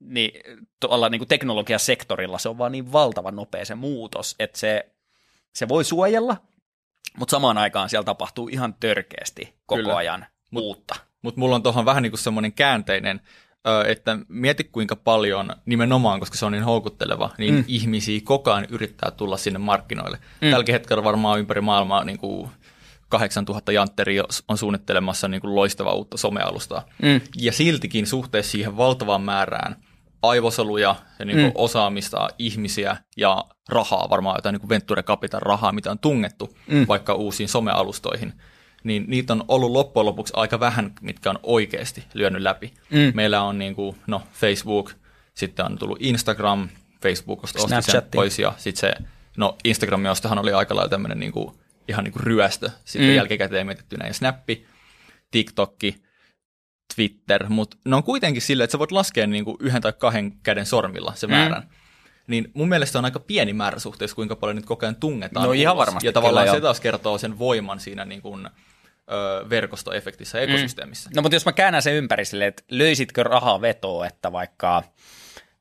niin 0.00 0.32
tuolla 0.80 1.08
niin 1.08 1.18
kuin 1.18 1.28
teknologiasektorilla 1.28 2.38
se 2.38 2.48
on 2.48 2.58
vaan 2.58 2.72
niin 2.72 2.92
valtavan 2.92 3.36
nopea 3.36 3.64
se 3.64 3.74
muutos, 3.74 4.34
että 4.38 4.58
se 4.58 4.86
se 5.54 5.68
voi 5.68 5.84
suojella, 5.84 6.36
mutta 7.18 7.30
samaan 7.30 7.58
aikaan 7.58 7.88
siellä 7.88 8.04
tapahtuu 8.04 8.48
ihan 8.48 8.74
törkeästi 8.74 9.54
koko 9.66 9.82
Kyllä. 9.82 9.96
ajan 9.96 10.26
Mut, 10.50 10.64
uutta. 10.64 10.94
Mutta 11.22 11.40
mulla 11.40 11.56
on 11.56 11.62
tuohon 11.62 11.84
vähän 11.84 12.02
niin 12.02 12.10
kuin 12.10 12.20
semmoinen 12.20 12.52
käänteinen, 12.52 13.20
että 13.86 14.18
mieti 14.28 14.64
kuinka 14.64 14.96
paljon 14.96 15.56
nimenomaan, 15.66 16.20
koska 16.20 16.36
se 16.36 16.46
on 16.46 16.52
niin 16.52 16.64
houkutteleva, 16.64 17.30
niin 17.38 17.54
mm. 17.54 17.64
ihmisiä 17.68 18.20
koko 18.24 18.52
ajan 18.52 18.66
yrittää 18.70 19.10
tulla 19.10 19.36
sinne 19.36 19.58
markkinoille. 19.58 20.18
Mm. 20.40 20.50
Tälläkin 20.50 20.72
hetkellä 20.72 21.04
varmaan 21.04 21.38
ympäri 21.38 21.60
maailmaa 21.60 22.04
niin 22.04 22.18
kuin 22.18 22.50
8000 23.08 23.72
jantteri 23.72 24.20
on 24.48 24.58
suunnittelemassa 24.58 25.28
niin 25.28 25.40
kuin 25.40 25.54
loistavaa 25.54 25.94
uutta 25.94 26.16
somealustaa. 26.16 26.86
Mm. 27.02 27.20
Ja 27.36 27.52
siltikin 27.52 28.06
suhteessa 28.06 28.52
siihen 28.52 28.76
valtavaan 28.76 29.22
määrään– 29.22 29.76
aivosoluja 30.22 30.96
ja 31.18 31.24
niin 31.24 31.36
kuin 31.36 31.46
mm. 31.46 31.52
osaamista, 31.54 32.28
ihmisiä 32.38 32.96
ja 33.16 33.44
rahaa, 33.68 34.10
varmaan 34.10 34.36
jotain 34.36 34.52
niin 34.52 34.60
kuin 34.60 34.68
Venture 34.68 35.02
Capital 35.02 35.40
rahaa, 35.40 35.72
mitä 35.72 35.90
on 35.90 35.98
tungettu 35.98 36.56
mm. 36.66 36.84
vaikka 36.88 37.14
uusiin 37.14 37.48
somealustoihin, 37.48 38.32
niin 38.84 39.04
niitä 39.08 39.32
on 39.32 39.44
ollut 39.48 39.70
loppujen 39.70 40.06
lopuksi 40.06 40.32
aika 40.36 40.60
vähän, 40.60 40.92
mitkä 41.00 41.30
on 41.30 41.38
oikeasti 41.42 42.04
lyönyt 42.14 42.42
läpi. 42.42 42.74
Mm. 42.90 43.12
Meillä 43.14 43.42
on 43.42 43.58
niin 43.58 43.74
kuin, 43.74 43.96
no, 44.06 44.22
Facebook, 44.32 44.92
sitten 45.34 45.66
on 45.66 45.78
tullut 45.78 45.98
Instagram, 46.00 46.68
Facebook 47.02 47.44
osti 47.44 47.58
sen 47.80 48.02
pois 48.14 48.38
ja 48.38 48.52
sitten 48.56 48.80
se, 48.80 49.04
no 49.36 49.56
Instagramin 49.64 50.10
ostahan 50.10 50.38
oli 50.38 50.52
aika 50.52 50.76
lailla 50.76 50.90
tämmöinen 50.90 51.20
niin 51.20 51.32
kuin, 51.32 51.54
ihan 51.88 52.04
niin 52.04 52.12
kuin 52.12 52.22
ryöstö, 52.22 52.70
sitten 52.84 53.10
mm. 53.10 53.16
jälkikäteen 53.16 53.66
mietittynä 53.66 54.06
ja 54.06 54.14
Snappi, 54.14 54.66
TikTokki, 55.30 56.02
Twitter, 56.94 57.48
mutta 57.48 57.76
ne 57.84 57.96
on 57.96 58.02
kuitenkin 58.02 58.42
silleen, 58.42 58.64
että 58.64 58.72
sä 58.72 58.78
voit 58.78 58.92
laskea 58.92 59.26
niin 59.26 59.44
kuin 59.44 59.56
yhden 59.60 59.82
tai 59.82 59.92
kahden 59.92 60.32
käden 60.42 60.66
sormilla 60.66 61.12
se 61.14 61.26
mm. 61.26 61.32
määrän. 61.32 61.68
Niin 62.26 62.50
mun 62.54 62.68
mielestä 62.68 62.98
on 62.98 63.04
aika 63.04 63.20
pieni 63.20 63.52
määrä 63.52 63.78
suhteessa, 63.78 64.14
kuinka 64.14 64.36
paljon 64.36 64.56
nyt 64.56 64.66
koko 64.66 64.86
ajan 64.86 64.96
tungetaan. 64.96 65.46
No 65.46 65.52
ihan 65.52 65.76
varmasti. 65.76 66.06
Ja 66.06 66.12
tavallaan 66.12 66.50
se 66.50 66.60
taas 66.60 66.80
kertoo 66.80 67.18
sen 67.18 67.38
voiman 67.38 67.80
siinä 67.80 68.04
niin 68.04 68.22
kuin, 68.22 68.46
ö, 68.46 69.48
verkostoefektissä 69.50 70.40
ja 70.40 70.46
mm. 70.46 70.52
ekosysteemissä. 70.52 71.10
Mm. 71.10 71.16
No 71.16 71.22
mutta 71.22 71.36
jos 71.36 71.46
mä 71.46 71.52
käännän 71.52 71.82
sen 71.82 71.94
ympäri 71.94 72.24
silleen, 72.24 72.48
että 72.48 72.62
löysitkö 72.70 73.22
rahaa 73.22 73.60
vetoa, 73.60 74.06
että 74.06 74.32
vaikka 74.32 74.82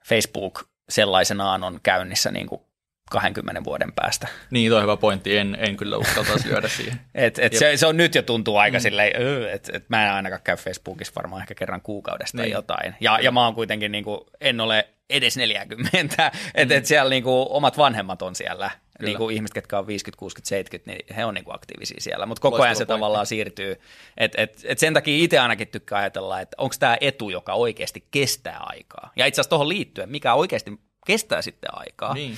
Facebook 0.05 0.63
sellaisenaan 0.89 1.63
on 1.63 1.79
käynnissä 1.83 2.31
niin 2.31 2.47
kuin 2.47 2.61
20 3.10 3.63
vuoden 3.63 3.93
päästä. 3.93 4.28
Niin, 4.52 4.72
toi 4.72 4.82
hyvä 4.82 4.98
pointti. 4.98 5.38
En, 5.38 5.58
en 5.60 5.78
kyllä 5.78 5.98
uskaltaisi 5.98 6.48
lyödä 6.50 6.67
siihen. 6.78 7.00
et, 7.15 7.39
et 7.39 7.54
se, 7.54 7.78
se, 7.78 7.88
on 7.88 7.98
nyt 7.98 8.15
jo 8.15 8.22
tuntuu 8.22 8.58
aika 8.58 8.78
mm. 8.78 8.82
silleen, 8.82 9.12
että 9.52 9.72
et 9.78 9.89
mä 9.89 10.06
en 10.06 10.13
ainakaan 10.13 10.41
käy 10.43 10.56
Facebookissa 10.56 11.13
varmaan 11.15 11.41
ehkä 11.41 11.56
kerran 11.56 11.82
kuukaudesta 11.82 12.41
niin. 12.41 12.52
jotain. 12.52 12.95
Ja, 13.00 13.19
ja 13.22 13.32
mä 13.32 13.45
oon 13.45 13.56
kuitenkin, 13.56 13.91
niin 13.91 14.04
kuin, 14.04 14.19
en 14.41 14.62
ole 14.62 14.88
edes 15.10 15.38
40, 15.38 15.89
että 16.00 16.32
mm. 16.58 16.72
et 16.72 16.86
siellä 16.86 17.10
niin 17.10 17.24
kuin, 17.24 17.48
omat 17.50 17.78
vanhemmat 17.78 18.22
on 18.22 18.36
siellä. 18.36 18.72
Niin 19.02 19.17
kuin 19.17 19.36
ihmiset, 19.36 19.56
jotka 19.56 19.80
on 19.80 19.88
50, 19.88 20.19
60, 20.19 20.50
70, 20.50 20.91
niin 20.91 21.15
he 21.15 21.26
on 21.26 21.34
niin 21.34 21.45
kuin 21.45 21.56
aktiivisia 21.56 22.02
siellä. 22.02 22.26
Mutta 22.26 22.41
koko 22.41 22.62
ajan 22.62 22.76
se 22.76 22.80
pointti. 22.80 22.93
tavallaan 22.93 23.26
siirtyy. 23.26 23.82
Et, 24.17 24.32
et, 24.38 24.62
et 24.63 24.80
sen 24.80 24.93
takia 24.93 25.24
itse 25.24 25.39
ainakin 25.39 25.67
tykkää 25.67 26.00
ajatella, 26.00 26.41
että 26.41 26.56
onko 26.58 26.76
tämä 26.80 26.98
etu, 27.02 27.30
joka 27.30 27.54
oikeasti 27.54 28.08
kestää 28.12 28.60
aikaa. 28.60 29.12
Ja 29.15 29.26
itse 29.26 29.41
asiassa 29.41 29.50
tuohon 29.50 29.69
liittyen, 29.69 30.10
mikä 30.10 30.34
oikeasti 30.34 30.80
kestää 31.06 31.41
sitten 31.41 31.69
aikaa. 31.74 32.13
Niin 32.13 32.38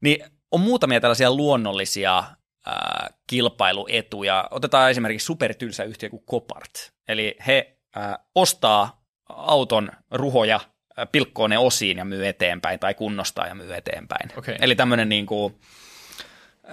niin 0.00 0.24
on 0.50 0.60
muutamia 0.60 1.00
tällaisia 1.00 1.34
luonnollisia 1.34 2.18
äh, 2.18 2.74
kilpailuetuja. 3.26 4.48
Otetaan 4.50 4.90
esimerkiksi 4.90 5.24
supertylsä 5.24 5.84
yhtiö 5.84 6.10
kuin 6.10 6.24
Copart. 6.30 6.92
Eli 7.08 7.36
he 7.46 7.78
äh, 7.96 8.14
ostaa 8.34 9.04
auton 9.28 9.90
ruhoja, 10.10 10.60
äh, 10.98 11.08
pilkkoo 11.12 11.48
ne 11.48 11.58
osiin 11.58 11.98
ja 11.98 12.04
myy 12.04 12.26
eteenpäin, 12.26 12.78
tai 12.78 12.94
kunnostaa 12.94 13.46
ja 13.46 13.54
myy 13.54 13.74
eteenpäin. 13.74 14.30
Okay. 14.38 14.56
Eli 14.60 14.76
tämmöinen 14.76 15.08
niin 15.08 15.26
kuin, 15.26 15.60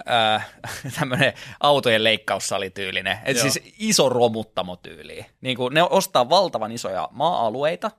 äh, 0.09 0.49
tämmöinen 0.99 1.33
autojen 1.59 2.03
leikkaussalityylinen, 2.03 3.17
et 3.25 3.37
siis 3.37 3.59
iso 3.79 4.09
romuttamotyyli. 4.09 5.25
Niin 5.41 5.57
kuin 5.57 5.73
ne 5.73 5.83
ostaa 5.83 6.29
valtavan 6.29 6.71
isoja 6.71 7.09
maa-alueita, 7.11 7.91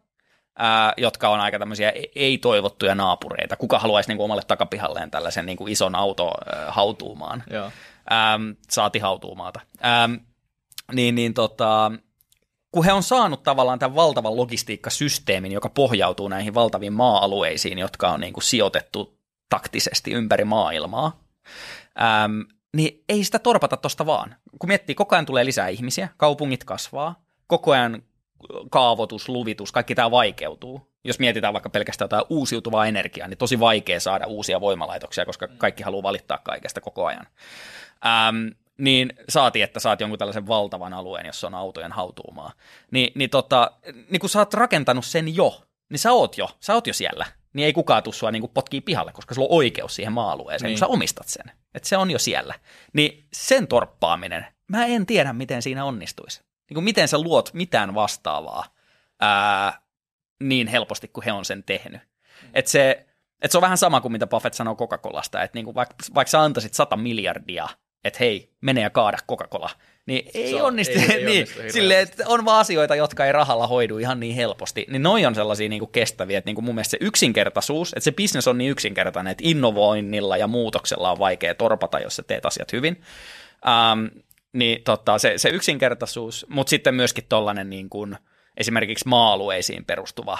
ää, 0.56 0.92
jotka 0.96 1.28
on 1.28 1.40
aika 1.40 1.58
tämmöisiä 1.58 1.92
ei-toivottuja 2.14 2.94
naapureita. 2.94 3.56
Kuka 3.56 3.78
haluaisi 3.78 4.08
niin 4.08 4.16
kuin 4.16 4.24
omalle 4.24 4.42
takapihalleen 4.46 5.10
tällaisen 5.10 5.46
niin 5.46 5.58
kuin 5.58 5.72
ison 5.72 5.94
auto 5.94 6.30
ää, 6.46 6.72
hautuumaan? 6.72 7.42
Joo. 7.50 7.70
Ähm, 8.12 8.50
saati 8.70 8.98
hautuumaata. 8.98 9.60
Ähm, 9.84 10.14
niin, 10.92 11.14
niin 11.14 11.34
tota, 11.34 11.92
kun 12.72 12.84
he 12.84 12.92
on 12.92 13.02
saanut 13.02 13.42
tavallaan 13.42 13.78
tämän 13.78 13.94
valtavan 13.94 14.36
logistiikkasysteemin, 14.36 15.52
joka 15.52 15.68
pohjautuu 15.68 16.28
näihin 16.28 16.54
valtaviin 16.54 16.92
maa-alueisiin, 16.92 17.78
jotka 17.78 18.10
on 18.10 18.20
niin 18.20 18.32
kuin 18.32 18.44
sijoitettu 18.44 19.18
taktisesti 19.48 20.12
ympäri 20.12 20.44
maailmaa, 20.44 21.20
ähm, 22.00 22.40
niin 22.76 23.04
ei 23.08 23.24
sitä 23.24 23.38
torpata 23.38 23.76
tuosta 23.76 24.06
vaan. 24.06 24.36
Kun 24.58 24.68
miettii, 24.68 24.94
koko 24.94 25.14
ajan 25.14 25.26
tulee 25.26 25.44
lisää 25.44 25.68
ihmisiä, 25.68 26.08
kaupungit 26.16 26.64
kasvaa, 26.64 27.22
koko 27.46 27.72
ajan 27.72 28.02
kaavoitus, 28.70 29.28
luvitus, 29.28 29.72
kaikki 29.72 29.94
tämä 29.94 30.10
vaikeutuu. 30.10 30.90
Jos 31.04 31.18
mietitään 31.18 31.52
vaikka 31.52 31.70
pelkästään 31.70 32.04
jotain 32.04 32.24
uusiutuvaa 32.28 32.86
energiaa, 32.86 33.28
niin 33.28 33.38
tosi 33.38 33.60
vaikea 33.60 34.00
saada 34.00 34.26
uusia 34.26 34.60
voimalaitoksia, 34.60 35.26
koska 35.26 35.48
kaikki 35.48 35.82
haluaa 35.82 36.02
valittaa 36.02 36.38
kaikesta 36.38 36.80
koko 36.80 37.06
ajan. 37.06 37.26
Ähm, 38.06 38.46
niin 38.78 39.12
saati, 39.28 39.62
että 39.62 39.80
saat 39.80 40.00
jonkun 40.00 40.18
tällaisen 40.18 40.46
valtavan 40.46 40.92
alueen, 40.92 41.26
jossa 41.26 41.46
on 41.46 41.54
autojen 41.54 41.92
hautuumaa. 41.92 42.52
Ni, 42.90 43.12
niin, 43.14 43.30
tota, 43.30 43.70
niin 44.10 44.20
kun 44.20 44.30
sä 44.30 44.38
oot 44.38 44.54
rakentanut 44.54 45.04
sen 45.04 45.36
jo, 45.36 45.62
niin 45.90 45.98
sä 45.98 46.12
oot 46.12 46.38
jo, 46.38 46.48
sä 46.60 46.74
oot 46.74 46.86
jo 46.86 46.94
siellä. 46.94 47.26
Niin 47.52 47.66
ei 47.66 47.72
kukaan 47.72 48.02
tuu 48.02 48.12
sua 48.12 48.30
niin 48.30 48.48
potkii 48.54 48.80
pihalle, 48.80 49.12
koska 49.12 49.34
sulla 49.34 49.48
on 49.48 49.56
oikeus 49.56 49.94
siihen 49.94 50.12
maa-alueeseen, 50.12 50.68
niin. 50.68 50.74
kun 50.74 50.78
sä 50.78 50.86
omistat 50.86 51.28
sen. 51.28 51.44
Että 51.74 51.88
se 51.88 51.96
on 51.96 52.10
jo 52.10 52.18
siellä. 52.18 52.54
Niin 52.92 53.24
sen 53.32 53.66
torppaaminen, 53.66 54.46
mä 54.68 54.86
en 54.86 55.06
tiedä, 55.06 55.32
miten 55.32 55.62
siinä 55.62 55.84
onnistuisi 55.84 56.40
niin 56.68 56.74
kuin 56.74 56.84
miten 56.84 57.08
sä 57.08 57.18
luot 57.18 57.54
mitään 57.54 57.94
vastaavaa 57.94 58.64
ää, 59.20 59.80
niin 60.40 60.66
helposti 60.66 61.08
kuin 61.08 61.24
he 61.24 61.32
on 61.32 61.44
sen 61.44 61.62
tehnyt. 61.64 62.00
Mm. 62.42 62.48
Että 62.54 62.70
se, 62.70 63.06
et 63.42 63.50
se 63.50 63.58
on 63.58 63.62
vähän 63.62 63.78
sama 63.78 64.00
kuin 64.00 64.12
mitä 64.12 64.26
Buffett 64.26 64.54
sanoo 64.54 64.74
Coca-Colasta, 64.74 65.42
että 65.42 65.58
niin 65.58 65.74
vaikka, 65.74 65.94
vaikka 66.14 66.30
sä 66.30 66.42
antaisit 66.42 66.74
100 66.74 66.96
miljardia, 66.96 67.68
että 68.04 68.18
hei, 68.20 68.50
mene 68.60 68.80
ja 68.80 68.90
kaada 68.90 69.18
Coca-Cola, 69.30 69.70
niin 70.06 70.30
ei 70.34 70.50
so, 70.50 70.64
onnistu. 70.64 70.98
Ei, 70.98 71.12
ei 71.12 71.24
niin, 71.24 71.46
onnistu 71.48 71.72
sille, 71.72 72.00
että 72.00 72.24
on 72.26 72.44
vaan 72.44 72.60
asioita, 72.60 72.94
jotka 72.94 73.26
ei 73.26 73.32
rahalla 73.32 73.66
hoidu 73.66 73.98
ihan 73.98 74.20
niin 74.20 74.34
helposti. 74.34 74.86
Niin 74.90 75.02
noi 75.02 75.26
on 75.26 75.34
sellaisia 75.34 75.68
niin 75.68 75.80
kuin 75.80 75.92
kestäviä, 75.92 76.38
että 76.38 76.48
niin 76.48 76.54
kuin 76.54 76.64
mun 76.64 76.74
mielestä 76.74 76.90
se 76.90 76.98
yksinkertaisuus, 77.00 77.92
että 77.92 78.04
se 78.04 78.12
bisnes 78.12 78.48
on 78.48 78.58
niin 78.58 78.70
yksinkertainen, 78.70 79.30
että 79.30 79.44
innovoinnilla 79.46 80.36
ja 80.36 80.46
muutoksella 80.46 81.10
on 81.10 81.18
vaikea 81.18 81.54
torpata, 81.54 81.98
jos 81.98 82.16
sä 82.16 82.22
teet 82.22 82.46
asiat 82.46 82.72
hyvin. 82.72 83.02
Um, 83.66 84.22
niin 84.56 84.82
tota, 84.82 85.18
se, 85.18 85.32
se 85.36 85.48
yksinkertaisuus, 85.48 86.46
mutta 86.48 86.70
sitten 86.70 86.94
myöskin 86.94 87.24
tuollainen 87.28 87.70
niin 87.70 87.90
kuin, 87.90 88.16
esimerkiksi 88.56 89.08
maa-alueisiin 89.08 89.84
perustuva 89.84 90.38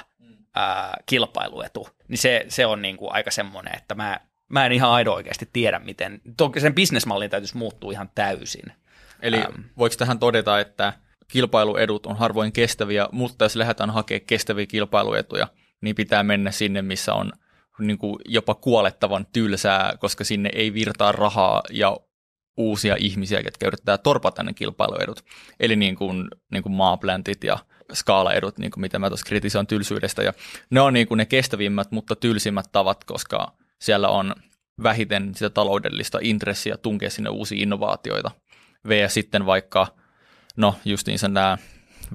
ää, 0.55 0.97
kilpailuetu, 1.07 1.89
niin 2.09 2.19
se, 2.19 2.45
se 2.49 2.67
on 2.67 2.83
niin 2.83 2.97
kuin 2.97 3.13
aika 3.13 3.31
semmoinen, 3.31 3.77
että 3.77 3.95
mä, 3.95 4.21
mä 4.49 4.67
en 4.67 4.73
ihan 4.73 4.91
aido 4.91 5.13
oikeasti 5.13 5.49
tiedä, 5.53 5.79
miten, 5.79 6.21
toki 6.37 6.61
sen 6.61 6.75
bisnesmallin 6.75 7.31
täytyisi 7.31 7.57
muuttua 7.57 7.93
ihan 7.93 8.11
täysin. 8.15 8.73
Eli 9.23 9.37
ähm. 9.37 9.61
voiko 9.79 9.97
tähän 9.99 10.19
todeta, 10.19 10.61
että 10.61 10.93
kilpailuedut 11.29 12.07
on 12.07 12.17
harvoin 12.17 12.53
kestäviä, 12.53 13.09
mutta 13.13 13.45
jos 13.45 13.57
lähdetään 13.57 13.91
hakemaan 13.91 14.27
kestäviä 14.27 14.67
kilpailuetuja, 14.67 15.49
niin 15.81 15.97
pitää 15.97 16.23
mennä 16.23 16.51
sinne, 16.51 16.83
missä 16.83 17.15
on 17.15 17.33
niin 17.79 17.99
kuin 17.99 18.17
jopa 18.25 18.55
kuolettavan 18.55 19.27
tylsää, 19.33 19.97
koska 20.01 20.25
sinne 20.25 20.51
ei 20.53 20.75
virtaa 20.75 21.13
rahaa 21.13 21.63
ja 21.71 21.97
uusia 22.57 22.97
ihmisiä, 22.99 23.43
ketkä 23.43 23.67
yrittää 23.67 23.99
torpata 23.99 24.43
ne 24.43 24.53
kilpailuedut. 24.53 25.25
Eli 25.61 25.77
niin 25.77 25.97
kuin, 25.97 26.29
niin 26.53 26.63
kuin 26.63 26.73
maaplantit 26.73 27.45
ja 27.45 27.59
skaalaedut, 27.93 28.59
niin 28.59 28.71
kuin 28.71 28.81
mitä 28.81 28.99
mä 28.99 29.09
tuossa 29.09 29.27
kritisoin 29.27 29.67
tylsyydestä. 29.67 30.23
Ja 30.23 30.33
ne 30.71 30.81
on 30.81 30.93
niin 30.93 31.07
kuin 31.07 31.19
ne 31.19 31.27
kestävimmät, 31.27 31.91
mutta 31.91 32.17
tylsimmät 32.17 32.67
tavat, 32.73 33.05
koska 33.05 33.53
siellä 33.81 34.09
on 34.09 34.35
vähiten 34.83 35.35
sitä 35.35 35.51
taloudellista 35.51 36.19
intressiä 36.23 36.77
tunkea 36.77 37.11
sinne 37.11 37.31
uusia 37.31 37.63
innovaatioita. 37.63 38.31
V 38.89 39.09
sitten 39.09 39.47
vaikka, 39.47 39.87
no 40.57 40.75
justiinsa 40.85 41.29
nämä 41.29 41.59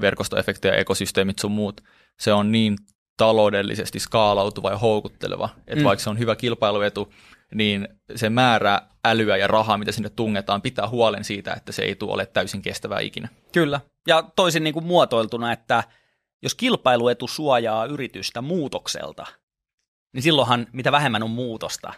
verkostoefekti 0.01 0.67
ja 0.67 0.75
ekosysteemit 0.75 1.39
sun 1.39 1.51
muut, 1.51 1.82
se 2.19 2.34
on 2.34 2.51
niin 2.51 2.77
taloudellisesti 3.17 3.99
skaalautuva 3.99 4.69
ja 4.69 4.77
houkutteleva, 4.77 5.49
että 5.67 5.75
mm. 5.75 5.84
vaikka 5.84 6.04
se 6.04 6.10
on 6.10 6.19
hyvä 6.19 6.36
kilpailuetu, 6.36 7.13
niin 7.54 7.88
se 8.15 8.30
määrä 8.30 8.82
älyä 9.06 9.38
ja 9.38 9.48
rahaa, 9.48 9.78
mitä 9.78 9.92
sinne 9.92 10.10
tungetaan, 10.10 10.62
pitää 10.62 10.88
huolen 10.88 11.24
siitä, 11.24 11.54
että 11.54 11.72
se 11.72 11.82
ei 11.82 11.96
tule 11.96 12.14
ole 12.14 12.26
täysin 12.26 12.62
kestävää 12.62 13.00
ikinä. 13.00 13.30
Kyllä. 13.52 13.82
Ja 14.08 14.24
toisin 14.36 14.64
niin 14.64 14.74
kuin 14.74 14.86
muotoiltuna, 14.86 15.52
että 15.52 15.84
jos 16.42 16.56
kilpailuetu 16.56 17.28
suojaa 17.28 17.86
yritystä 17.86 18.42
muutokselta, 18.42 19.26
niin 20.14 20.24
silloinhan 20.24 20.68
mitä 20.72 20.92
vähemmän 20.92 21.24
on 21.24 21.30
muutosta, 21.30 21.94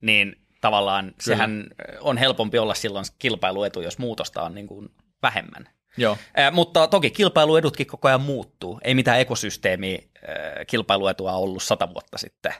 niin 0.00 0.36
tavallaan 0.60 1.04
Kyllä. 1.04 1.16
sehän 1.18 1.66
on 2.00 2.16
helpompi 2.16 2.58
olla 2.58 2.74
silloin 2.74 3.04
kilpailuetu, 3.18 3.80
jos 3.80 3.98
muutosta 3.98 4.42
on 4.42 4.54
niin 4.54 4.66
kuin 4.66 4.88
vähemmän. 5.22 5.68
Joo. 5.96 6.18
Äh, 6.38 6.52
mutta 6.52 6.86
toki 6.86 7.10
kilpailuedutkin 7.10 7.86
koko 7.86 8.08
ajan 8.08 8.20
muuttuu. 8.20 8.80
Ei 8.84 8.94
mitään 8.94 9.20
ekosysteemi 9.20 10.10
äh, 10.16 10.66
kilpailuetua 10.66 11.32
ollut 11.32 11.62
sata 11.62 11.88
vuotta 11.94 12.18
sitten. 12.18 12.54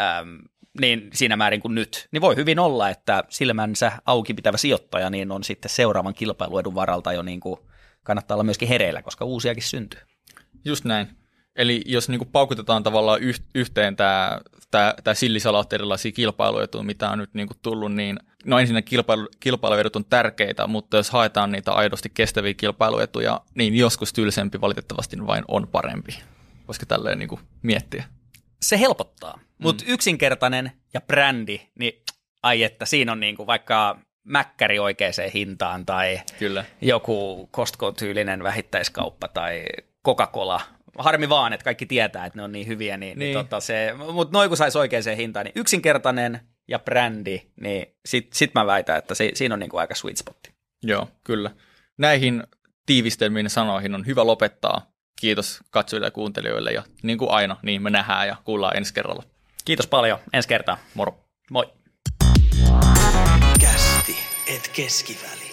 Ähm, 0.00 0.36
niin 0.80 1.10
siinä 1.12 1.36
määrin 1.36 1.60
kuin 1.60 1.74
nyt, 1.74 2.08
niin 2.12 2.20
voi 2.20 2.36
hyvin 2.36 2.58
olla, 2.58 2.88
että 2.88 3.24
silmänsä 3.28 3.92
auki 4.06 4.34
pitävä 4.34 4.56
sijoittaja 4.56 5.10
niin 5.10 5.32
on 5.32 5.44
sitten 5.44 5.70
seuraavan 5.70 6.14
kilpailuedun 6.14 6.74
varalta 6.74 7.12
jo 7.12 7.22
niin 7.22 7.40
kuin 7.40 7.60
kannattaa 8.02 8.34
olla 8.34 8.44
myöskin 8.44 8.68
hereillä, 8.68 9.02
koska 9.02 9.24
uusiakin 9.24 9.62
syntyy. 9.62 10.00
Just 10.64 10.84
näin. 10.84 11.08
Eli 11.56 11.82
jos 11.86 12.08
niin 12.08 12.18
kuin 12.18 12.28
paukutetaan 12.32 12.82
tavallaan 12.82 13.20
yhteen 13.54 13.96
tämä, 13.96 14.40
tämä, 14.70 14.94
tämä 15.04 15.14
sillisalaat 15.14 15.72
erilaisia 15.72 16.12
kilpailuetuja, 16.12 16.84
mitä 16.84 17.10
on 17.10 17.18
nyt 17.18 17.34
niin 17.34 17.46
kuin 17.46 17.58
tullut, 17.62 17.92
niin 17.92 18.18
no 18.44 18.58
ensinnä 18.58 18.82
kilpailu, 18.82 19.28
kilpailuedut 19.40 19.96
on 19.96 20.04
tärkeitä, 20.04 20.66
mutta 20.66 20.96
jos 20.96 21.10
haetaan 21.10 21.52
niitä 21.52 21.72
aidosti 21.72 22.10
kestäviä 22.14 22.54
kilpailuetuja, 22.54 23.40
niin 23.54 23.76
joskus 23.76 24.12
tylsempi 24.12 24.60
valitettavasti 24.60 25.26
vain 25.26 25.44
on 25.48 25.68
parempi. 25.68 26.18
Voisiko 26.68 26.86
tälleen 26.86 27.18
niin 27.18 27.28
kuin 27.28 27.40
miettiä? 27.62 28.04
Se 28.62 28.78
helpottaa, 28.80 29.40
mutta 29.58 29.84
mm. 29.84 29.92
yksinkertainen 29.92 30.72
ja 30.94 31.00
brändi, 31.00 31.60
niin 31.78 32.02
ai 32.42 32.62
että 32.62 32.86
siinä 32.86 33.12
on 33.12 33.20
niin 33.20 33.36
kuin 33.36 33.46
vaikka 33.46 33.98
mäkkäri 34.24 34.78
oikeaan 34.78 35.12
hintaan 35.34 35.86
tai 35.86 36.20
Kyllä. 36.38 36.64
joku 36.80 37.48
Costco-tyylinen 37.52 38.42
vähittäiskauppa 38.42 39.28
tai 39.28 39.64
Coca-Cola 40.06 40.60
harmi 40.98 41.28
vaan, 41.28 41.52
että 41.52 41.64
kaikki 41.64 41.86
tietää, 41.86 42.26
että 42.26 42.38
ne 42.38 42.42
on 42.42 42.52
niin 42.52 42.66
hyviä, 42.66 42.96
niin, 42.96 43.18
niin. 43.18 43.34
niin 43.34 43.44
tota 43.44 43.60
se, 43.60 43.94
mutta 44.12 44.38
noin 44.38 44.50
kun 44.50 44.56
saisi 44.56 44.78
oikeaan 44.78 45.16
hintaan, 45.16 45.44
niin 45.46 45.52
yksinkertainen 45.56 46.40
ja 46.68 46.78
brändi, 46.78 47.42
niin 47.60 47.86
sit, 48.06 48.32
sit 48.32 48.54
mä 48.54 48.66
väitän, 48.66 48.98
että 48.98 49.14
se, 49.14 49.30
siinä 49.34 49.54
on 49.54 49.58
niin 49.58 49.70
kuin 49.70 49.80
aika 49.80 49.94
sweet 49.94 50.16
spotti. 50.16 50.52
Joo, 50.82 51.08
kyllä. 51.24 51.50
Näihin 51.98 52.42
tiivistelmiin 52.86 53.50
sanoihin 53.50 53.94
on 53.94 54.06
hyvä 54.06 54.26
lopettaa. 54.26 54.92
Kiitos 55.20 55.60
katsojille 55.70 56.06
ja 56.06 56.10
kuuntelijoille 56.10 56.72
ja 56.72 56.82
niin 57.02 57.18
kuin 57.18 57.30
aina, 57.30 57.56
niin 57.62 57.82
me 57.82 57.90
nähdään 57.90 58.28
ja 58.28 58.36
kuullaan 58.44 58.76
ensi 58.76 58.94
kerralla. 58.94 59.22
Kiitos 59.64 59.86
paljon. 59.86 60.18
Ensi 60.32 60.48
kertaa. 60.48 60.78
Moro. 60.94 61.24
Moi. 61.50 61.72
Kästi 63.60 64.16
et 64.46 64.70
keskiväli. 64.76 65.49